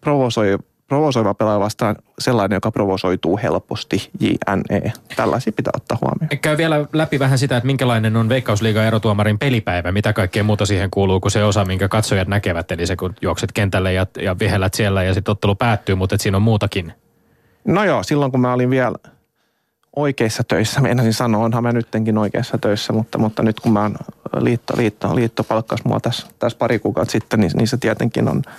[0.00, 4.92] provosoiva, provosoiva pelaaja vastaan sellainen, joka provosoituu helposti, JNE.
[5.16, 6.38] Tällaisia pitää ottaa huomioon.
[6.40, 10.90] Käy vielä läpi vähän sitä, että minkälainen on Veikkausliigan erotuomarin pelipäivä, mitä kaikkea muuta siihen
[10.90, 14.74] kuuluu kuin se osa, minkä katsojat näkevät, eli se kun juokset kentälle ja, ja vihellät
[14.74, 16.92] siellä ja sitten ottelu päättyy, mutta siinä on muutakin.
[17.64, 18.96] No joo, silloin kun mä olin vielä
[19.96, 23.96] oikeissa töissä, meinasin sanoa, onhan mä nyttenkin oikeissa töissä, mutta, mutta nyt kun mä oon
[24.38, 28.42] liitto, liitto, liitto palkkas mua tässä, tässä pari kuukautta sitten, niin, niin se tietenkin on–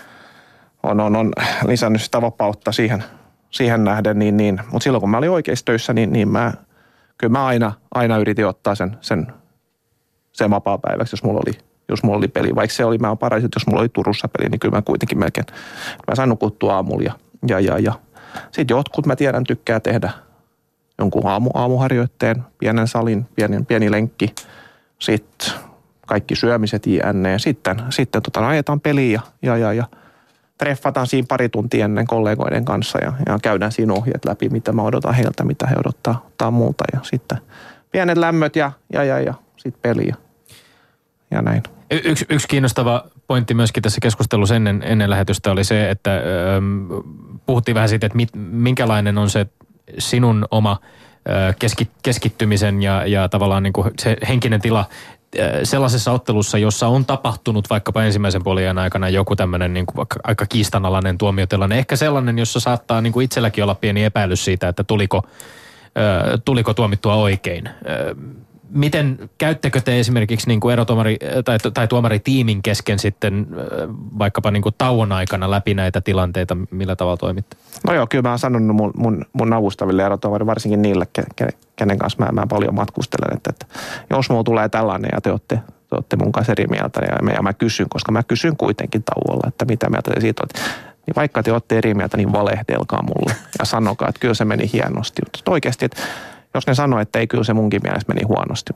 [0.84, 1.32] on, on, on
[1.68, 3.04] lisännyt sitä vapautta siihen,
[3.52, 4.60] siihen nähden, niin, niin.
[4.72, 6.54] mutta silloin kun mä olin oikeissa töissä, niin, niin mä,
[7.18, 9.28] kyllä mä aina, aina yritin ottaa sen, sen,
[10.32, 11.58] sen vapaa-päiväksi, jos mulla oli
[11.90, 12.56] jos mulla oli peli.
[12.56, 15.20] Vaikka se oli, mä paras, että jos mulla oli Turussa peli, niin kyllä mä kuitenkin
[15.20, 15.46] melkein,
[16.08, 17.14] mä sain nukuttua aamulla ja,
[17.48, 17.94] ja, ja, ja.
[18.52, 20.12] Sitten jotkut mä tiedän tykkää tehdä
[20.98, 24.36] jonkun aamu, aamuharjoitteen, pienen salin, pieni, pieni lenkki,
[25.00, 25.54] sitten
[26.08, 27.40] kaikki syömiset jne.
[27.40, 29.86] Sitten, sitten tota, ajetaan peliä ja, ja, ja, ja
[30.60, 34.82] treffataan siinä pari tuntia ennen kollegoiden kanssa ja, ja käydään siinä ohjeet läpi, mitä mä
[34.82, 36.84] odotan heiltä, mitä he odottaa, odottaa muuta.
[36.94, 37.38] Ja sitten
[37.92, 40.16] pienet lämmöt ja, ja, ja, ja sitten peli ja,
[41.32, 41.64] ja näin.
[41.92, 46.22] Yksi, yksi kiinnostava pointti myöskin tässä keskustelussa ennen, ennen lähetystä oli se, että ö,
[47.46, 49.48] puhuttiin vähän siitä, että mit, minkälainen on se
[49.98, 50.78] sinun oma
[51.60, 55.19] keski, keskittymisen ja, ja tavallaan niin kuin se henkinen tila Äh,
[55.64, 59.86] sellaisessa ottelussa, jossa on tapahtunut vaikkapa ensimmäisen puolien aikana joku tämmöinen niin
[60.24, 61.80] aika kiistanalainen tuomiotilanne.
[61.80, 65.18] Ehkä sellainen, jossa saattaa niin kuin itselläkin olla pieni epäilys siitä, että tuliko,
[65.86, 67.70] äh, tuliko tuomittua oikein.
[68.70, 73.48] Äh, miten käyttekö te esimerkiksi niin kuin erotuomari tai, tai tuomaritiimin kesken sitten
[74.20, 77.58] vaikkapa niin kuin tauon aikana läpi näitä tilanteita, millä tavalla toimitte?
[77.88, 81.08] No joo, kyllä mä oon sanonut mun, mun, mun avustaville erotuomari, varsinkin niille,
[81.76, 83.66] kenen kanssa mä, mä paljon matkustelen, että, että
[84.10, 87.32] jos mulla tulee tällainen ja te olette, te olette mun kanssa eri mieltä ja mä,
[87.32, 90.60] ja mä kysyn, koska mä kysyn kuitenkin tauolla, että mitä mieltä te siitä olette.
[91.08, 94.70] Niin vaikka te olette eri mieltä, niin valehdelkaa mulle ja sanokaa, että kyllä se meni
[94.74, 95.22] hienosti.
[95.26, 96.02] Mutta oikeasti, että
[96.54, 98.74] jos ne sanoo, että ei kyllä se munkin mielestä meni huonosti,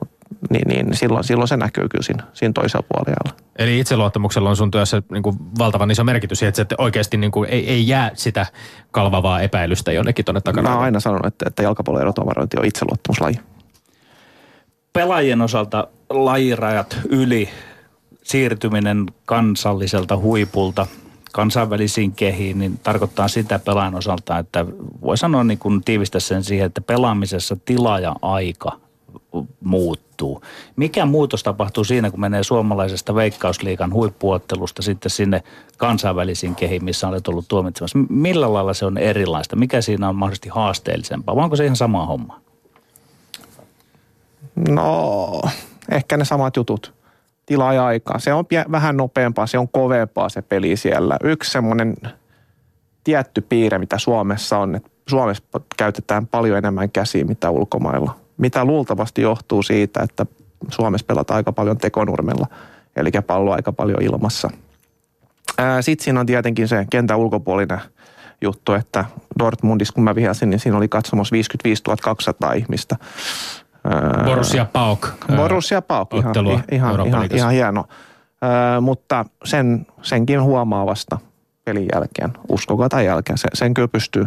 [0.50, 3.44] niin, niin silloin, silloin se näkyy kyllä siinä, siinä toisella puolella.
[3.56, 7.50] Eli itseluottamuksella on sun työssä niin kuin valtavan iso merkitys siihen, että oikeasti niin kuin
[7.50, 8.46] ei, ei jää sitä
[8.90, 10.68] kalvavaa epäilystä jonnekin tuonne takana.
[10.68, 13.34] Mä oon aina sanonut, että, että jalkapallon erotuomarointi on itseluottamuslaji.
[14.92, 17.48] Pelaajien osalta lajirajat yli
[18.22, 20.86] siirtyminen kansalliselta huipulta
[21.34, 24.66] kansainvälisiin kehiin, niin tarkoittaa sitä pelaajan osalta, että
[25.02, 28.78] voi sanoa niin kuin tiivistä sen siihen, että pelaamisessa tila ja aika
[29.64, 30.42] muuttuu.
[30.76, 35.42] Mikä muutos tapahtuu siinä, kun menee suomalaisesta veikkausliikan huippuottelusta sitten sinne
[35.76, 37.98] kansainvälisiin kehiin, missä olet ollut tuomitsemassa?
[38.08, 39.56] Millä lailla se on erilaista?
[39.56, 41.36] Mikä siinä on mahdollisesti haasteellisempaa?
[41.36, 42.40] Vai onko se ihan sama homma?
[44.68, 45.42] No,
[45.90, 47.03] ehkä ne samat jutut.
[47.46, 48.18] Tila ja aikaa.
[48.18, 51.16] Se on vähän nopeampaa, se on kovempaa se peli siellä.
[51.24, 51.94] Yksi semmoinen
[53.04, 55.42] tietty piirre, mitä Suomessa on, että Suomessa
[55.76, 60.26] käytetään paljon enemmän käsiä mitä ulkomailla mitä luultavasti johtuu siitä, että
[60.70, 62.46] Suomessa pelataan aika paljon tekonurmella,
[62.96, 64.50] eli pallo aika paljon ilmassa.
[65.80, 67.80] Sitten siinä on tietenkin se kentän ulkopuolinen
[68.40, 69.04] juttu, että
[69.38, 72.96] Dortmundissa, kun mä vihasin, niin siinä oli katsomassa 55 200 ihmistä.
[74.24, 75.08] Borussia Pauk.
[75.36, 76.34] Borussia Pauk, ihan,
[76.72, 77.84] ihan, ihan, ihan hieno.
[78.80, 81.18] mutta sen, senkin huomaa vasta
[81.64, 83.38] pelin jälkeen, uskokaa tai jälkeen.
[83.38, 84.26] Se, sen kyllä pystyy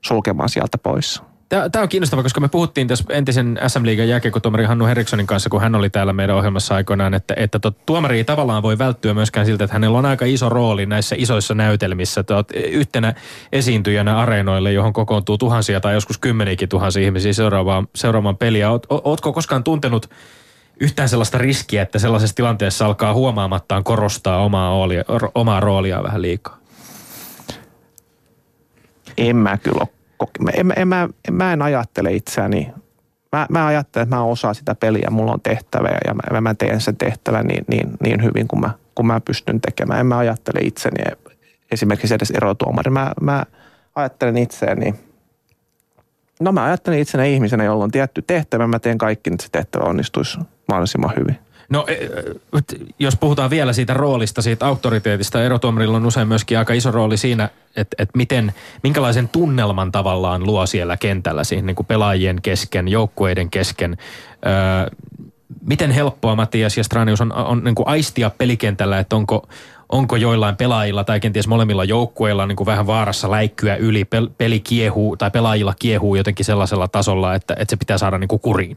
[0.00, 1.22] sulkemaan sieltä pois.
[1.72, 5.60] Tämä on kiinnostava, koska me puhuttiin tässä entisen SM Liigan jääkiekotuomari Hannu Henrikssonin kanssa, kun
[5.60, 9.46] hän oli täällä meidän ohjelmassa aikoinaan, että, että tot, tuomari ei tavallaan voi välttyä myöskään
[9.46, 12.20] siltä, että hänellä on aika iso rooli näissä isoissa näytelmissä.
[12.20, 13.14] Että yhtenä
[13.52, 18.70] esiintyjänä areenoille, johon kokoontuu tuhansia tai joskus kymmeniäkin tuhansia ihmisiä seuraavaan, seuraavaan peliä.
[18.70, 20.10] Oot, ootko koskaan tuntenut
[20.80, 26.58] yhtään sellaista riskiä, että sellaisessa tilanteessa alkaa huomaamattaan korostaa omaa, roolia, omaa roolia vähän liikaa?
[29.18, 30.03] En mä kyllä ole
[30.54, 32.72] en, en, mä, mä en ajattele itseäni,
[33.32, 36.80] mä, mä ajattelen, että mä osaan sitä peliä, mulla on tehtävä ja mä, mä teen
[36.80, 40.00] sen tehtävän niin, niin, niin hyvin kuin mä, kuin mä pystyn tekemään.
[40.00, 41.04] En mä ajattele itseni
[41.70, 42.90] esimerkiksi edes erotuomari.
[42.90, 43.44] Mä, mä
[43.94, 44.94] ajattelen itseäni,
[46.40, 48.66] no mä ajattelen itsenä ihmisenä, jolla on tietty tehtävä.
[48.66, 51.38] Mä teen kaikki, että se tehtävä onnistuisi mahdollisimman hyvin.
[51.68, 52.08] No e,
[52.98, 57.48] jos puhutaan vielä siitä roolista, siitä auktoriteetista, erotuomarilla on usein myöskin aika iso rooli siinä,
[57.76, 63.50] että, että miten, minkälaisen tunnelman tavallaan luo siellä kentällä siihen niin kuin pelaajien kesken, joukkueiden
[63.50, 63.96] kesken.
[65.66, 69.48] Miten helppoa Mattias ja Stranius on, on niin kuin aistia pelikentällä, että onko,
[69.88, 74.04] onko joillain pelaajilla tai kenties molemmilla joukkueilla niin kuin vähän vaarassa läikkyä yli,
[74.38, 78.40] peli kiehuu tai pelaajilla kiehuu jotenkin sellaisella tasolla, että, että se pitää saada niin kuin
[78.40, 78.76] kuriin?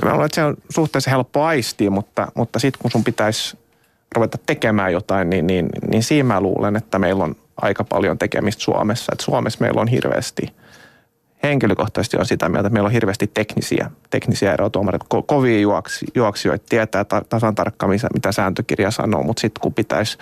[0.00, 3.58] Kyllä mä että se on suhteellisen helppo aistia, mutta, mutta sitten kun sun pitäisi
[4.14, 8.62] ruveta tekemään jotain, niin, niin, niin siinä mä luulen, että meillä on aika paljon tekemistä
[8.62, 9.12] Suomessa.
[9.12, 10.52] Että Suomessa meillä on hirveästi,
[11.42, 15.06] henkilökohtaisesti on sitä mieltä, että meillä on hirveästi teknisiä, teknisiä erotuomareita.
[15.14, 20.18] Ko- kovia juoksi, juoksijoita tietää ta- tasan tarkkaan, mitä sääntökirja sanoo, mutta sitten kun pitäisi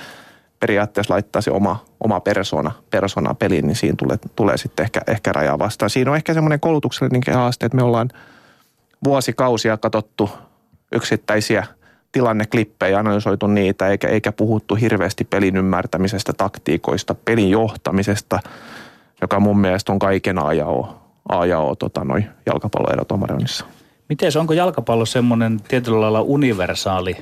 [0.60, 5.32] periaatteessa laittaa se oma, oma persona, persona peliin, niin siinä tulee, tulee sitten ehkä, ehkä
[5.32, 5.90] rajaa vastaan.
[5.90, 8.08] Siinä on ehkä semmoinen koulutuksellinen haaste, että me ollaan
[9.04, 10.30] vuosikausia katsottu
[10.92, 11.66] yksittäisiä
[12.12, 18.40] tilanneklippejä, analysoitu niitä, eikä, eikä puhuttu hirveästi pelin ymmärtämisestä, taktiikoista, pelin johtamisesta,
[19.20, 20.38] joka mun mielestä on kaiken
[21.28, 22.00] A ja O, A ja O tota,
[22.46, 23.66] jalkapalloerotomaroinnissa.
[24.08, 27.16] Miten se, onko jalkapallo semmoinen tietyllä lailla universaali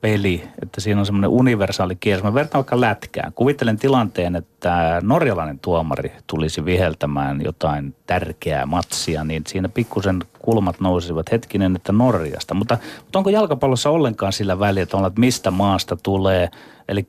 [0.00, 2.24] peli, että siinä on semmoinen universaali kierros.
[2.24, 3.32] Mä vertaan vaikka lätkään.
[3.32, 11.32] Kuvittelen tilanteen, että norjalainen tuomari tulisi viheltämään jotain tärkeää matsia, niin siinä pikkusen kulmat nousisivat
[11.32, 12.54] hetkinen, että Norjasta.
[12.54, 16.48] Mutta, mutta onko jalkapallossa ollenkaan sillä väliä, että, on, että mistä maasta tulee?
[16.88, 17.06] Eli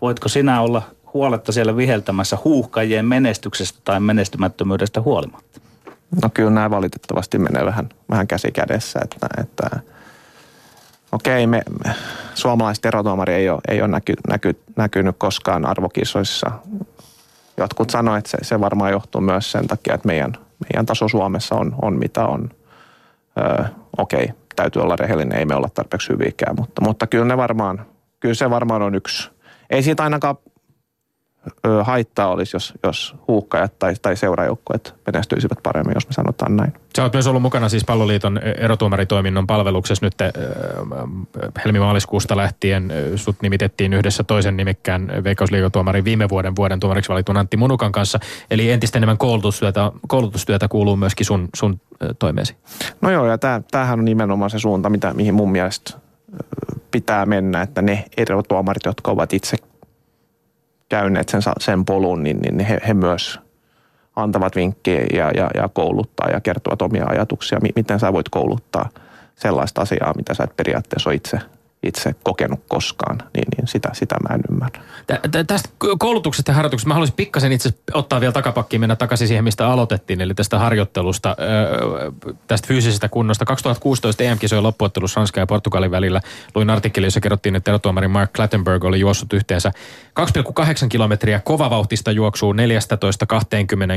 [0.00, 0.82] voitko sinä olla
[1.16, 5.60] huoletta siellä viheltämässä huuhkajien menestyksestä tai menestymättömyydestä huolimatta?
[6.22, 9.80] No kyllä nämä valitettavasti menee vähän, vähän käsi kädessä, että, että
[11.12, 11.94] okei, me, me
[12.34, 16.50] suomalaiset erotuomari ei ole, ei ole näky, näky, näkynyt koskaan arvokisoissa.
[17.56, 21.54] Jotkut sanoivat, että se, se varmaan johtuu myös sen takia, että meidän, meidän taso Suomessa
[21.54, 22.50] on, on mitä on.
[23.38, 23.64] Öö,
[23.98, 27.86] okei, täytyy olla rehellinen, ei me olla tarpeeksi hyviäkään, mutta, mutta kyllä, ne varmaan,
[28.20, 29.30] kyllä se varmaan on yksi.
[29.70, 30.36] Ei siitä ainakaan
[31.82, 36.72] haittaa olisi, jos, jos huuhkajat tai, tai seurajoukkueet menestyisivät paremmin, jos me sanotaan näin.
[36.96, 40.30] Sä oot myös ollut mukana siis Palloliiton erotuomaritoiminnon palveluksessa nyt äh,
[41.64, 42.92] helmimaaliskuusta lähtien.
[43.16, 48.18] Sut nimitettiin yhdessä toisen nimikkään veikkausliigatuomarin viime vuoden vuoden tuomariksi valitun Antti Munukan kanssa.
[48.50, 51.80] Eli entistä enemmän koulutustyötä, koulutustyötä kuuluu myöskin sun, sun
[52.18, 52.56] toimeesi.
[53.00, 53.38] No joo, ja
[53.70, 55.92] tämähän on nimenomaan se suunta, mitä, mihin mun mielestä
[56.90, 59.56] pitää mennä, että ne erotuomarit, jotka ovat itse
[60.88, 63.40] käyneet sen, sen polun, niin, niin he, he myös
[64.16, 68.88] antavat vinkkejä ja, ja, ja kouluttaa ja kertovat omia ajatuksia, miten sä voit kouluttaa
[69.34, 71.38] sellaista asiaa, mitä sä et periaatteessa ole itse
[71.82, 74.82] itse kokenut koskaan, niin, niin sitä, sitä mä en ymmärrä.
[75.46, 75.68] Tästä
[75.98, 80.20] koulutuksesta ja harjoituksesta mä haluaisin pikkasen itse ottaa vielä takapakkiin, mennä takaisin siihen, mistä aloitettiin,
[80.20, 81.36] eli tästä harjoittelusta,
[82.46, 83.44] tästä fyysisestä kunnosta.
[83.44, 86.20] 2016 EM-kisojen loppuottelussa Ranska ja Portugalin välillä
[86.54, 89.72] luin artikkeli, jossa kerrottiin, että erotuomari Mark Clattenburg oli juossut yhteensä
[90.20, 92.56] 2,8 kilometriä kovavauhtista juoksuu 14-20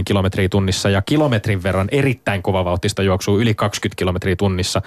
[0.06, 4.82] kilometriä tunnissa ja kilometrin verran erittäin kovavauhtista juoksuu yli 20 kilometriä tunnissa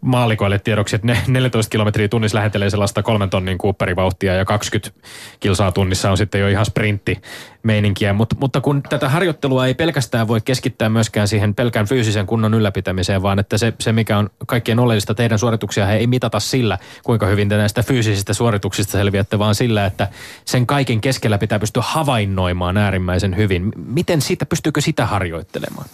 [0.00, 5.00] maalikoille tiedoksi, että ne 14 kilometriä tunnissa lähentelee sellaista kolmen tonnin kuupperivauhtia ja 20
[5.40, 7.20] kilsaa tunnissa on sitten jo ihan sprintti
[7.62, 8.12] meininkiä.
[8.12, 13.22] Mut, mutta kun tätä harjoittelua ei pelkästään voi keskittää myöskään siihen pelkän fyysisen kunnon ylläpitämiseen,
[13.22, 17.48] vaan että se, se mikä on kaikkein oleellista, teidän suorituksia ei mitata sillä, kuinka hyvin
[17.48, 20.08] te näistä fyysisistä suorituksista selviätte, vaan sillä, että
[20.44, 23.72] sen kaiken keskellä pitää pystyä havainnoimaan äärimmäisen hyvin.
[23.76, 25.86] Miten siitä, pystyykö sitä harjoittelemaan?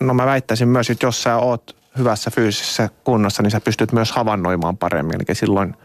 [0.00, 4.12] No mä väittäisin myös, että jos sä oot hyvässä fyysisessä kunnossa, niin sä pystyt myös
[4.12, 5.16] havainnoimaan paremmin.
[5.16, 5.76] Eli silloin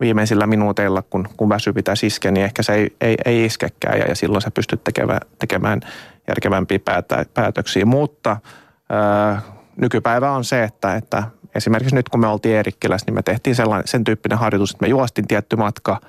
[0.00, 4.04] viimeisillä minuuteilla, kun, kun väsy pitää iskeä, niin ehkä se ei, ei, ei iskekään ja,
[4.04, 5.80] ja silloin sä pystyt tekemään, tekemään
[6.28, 7.86] järkevämpiä päätä, päätöksiä.
[7.86, 8.36] Mutta
[8.88, 9.42] ää,
[9.76, 11.22] nykypäivä on se, että, että
[11.54, 14.88] esimerkiksi nyt kun me oltiin Eerikkilässä, niin me tehtiin sellainen, sen tyyppinen harjoitus, että me
[14.88, 16.00] juostin tietty matka–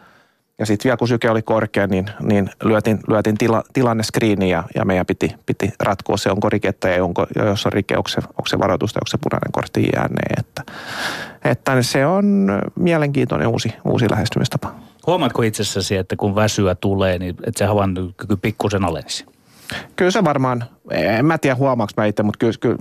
[0.60, 4.64] ja sitten vielä kun syke oli korkea, niin, niin lyötin, lyötin tila, tilanne screeniin ja,
[4.76, 8.10] ja meidän piti, piti ratkoa se, onko rikettä ja, onko, ja jos on rike, onko
[8.10, 10.36] se, onko se varoitusta, onko se punainen kortti jääneen.
[10.40, 10.64] Että,
[11.46, 14.76] että se on mielenkiintoinen uusi, uusi lähestymistapa.
[15.08, 19.26] Huomaatko itsessäsi, että kun väsyä tulee, niin että se havainnokyky pikkusen alenisi?
[19.96, 22.78] Kyllä se varmaan, en mä tiedä huomaaks mä itse, mutta kyllä, kyllä,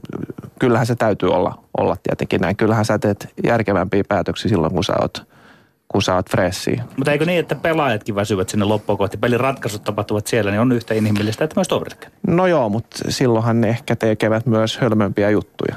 [0.59, 2.57] kyllähän se täytyy olla, olla tietenkin näin.
[2.57, 5.23] Kyllähän sä teet järkevämpiä päätöksiä silloin, kun sä oot–
[5.93, 6.85] kun sä oot fressiä.
[6.97, 9.17] Mutta eikö niin, että pelaajatkin väsyvät sinne loppuun kohti?
[9.17, 12.11] Pelin ratkaisut tapahtuvat siellä, niin on yhtä inhimillistä, että myös toveritkin.
[12.27, 15.77] No joo, mutta silloinhan ne ehkä tekevät myös hölmömpiä juttuja.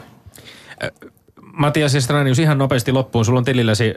[1.56, 3.26] Matias ja Stranius, ihan nopeasti loppuun.
[3.26, 3.94] Sulla on tililläsi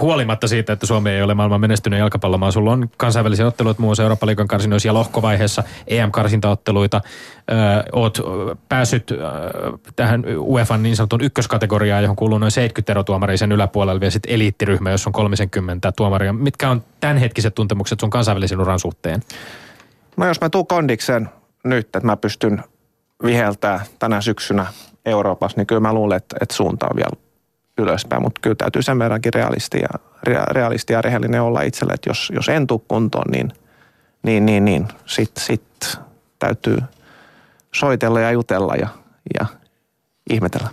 [0.00, 2.50] huolimatta siitä, että Suomi ei ole maailman menestynyt jalkapallomaa.
[2.50, 7.00] Sulla on kansainvälisiä otteluita muun muassa Euroopan liikan karsinoissa ja lohkovaiheessa EM-karsintaotteluita.
[7.92, 8.18] Oot
[8.68, 9.18] päässyt äh,
[9.96, 14.90] tähän UEFA niin sanotun ykköskategoriaan, johon kuuluu noin 70 erotuomaria sen yläpuolella vielä sitten eliittiryhmä,
[14.90, 16.32] jossa on 30 tuomaria.
[16.32, 19.22] Mitkä on tämänhetkiset tuntemukset sun kansainvälisen uran suhteen?
[20.16, 21.28] No jos mä tuun kondiksen
[21.64, 22.62] nyt, että mä pystyn
[23.24, 24.66] viheltää tänä syksynä
[25.06, 27.26] Euroopassa, niin kyllä mä luulen, että, että suunta on vielä
[27.78, 29.88] ylöspäin, mutta kyllä täytyy sen verrankin realisti ja,
[30.50, 33.52] realisti ja rehellinen olla itselle, että jos, jos en tule kuntoon, niin,
[34.22, 35.98] niin, niin, niin sitten sit
[36.38, 36.78] täytyy
[37.74, 38.88] soitella ja jutella ja,
[39.40, 39.46] ja
[40.30, 40.68] ihmetellä.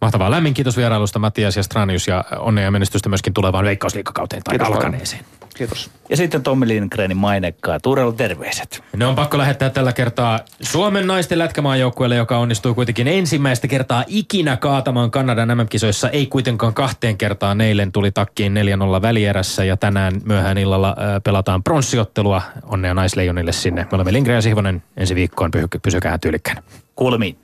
[0.00, 0.30] Mahtavaa.
[0.30, 4.74] Lämmin kiitos vierailusta Mattias ja Stranius ja onnea ja menestystä myöskin tulevaan veikkausliikakauteen tai kiitos
[4.74, 5.24] alkaneeseen.
[5.58, 5.90] Kiitos.
[6.10, 7.80] Ja sitten Tommi Lindgrenin mainekkaa.
[7.80, 8.84] Tuurella terveiset.
[8.96, 14.56] Ne on pakko lähettää tällä kertaa Suomen naisten lätkämaajoukkueelle, joka onnistui kuitenkin ensimmäistä kertaa ikinä
[14.56, 16.10] kaatamaan Kanadan MM-kisoissa.
[16.10, 17.60] Ei kuitenkaan kahteen kertaan.
[17.60, 18.54] Eilen tuli takkiin
[18.98, 22.42] 4-0 välierässä ja tänään myöhään illalla pelataan pronssiottelua.
[22.62, 23.82] Onnea naisleijonille sinne.
[23.82, 25.50] Me olemme Lindgren ja Sihvonen ensi viikkoon.
[25.82, 26.58] Pysykää tyylikkäin.
[26.96, 27.38] Kuulemiin.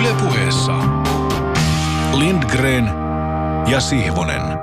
[0.00, 0.72] Ylepuheessa
[2.12, 2.99] Lindgren
[3.66, 4.59] ja Sihvonen.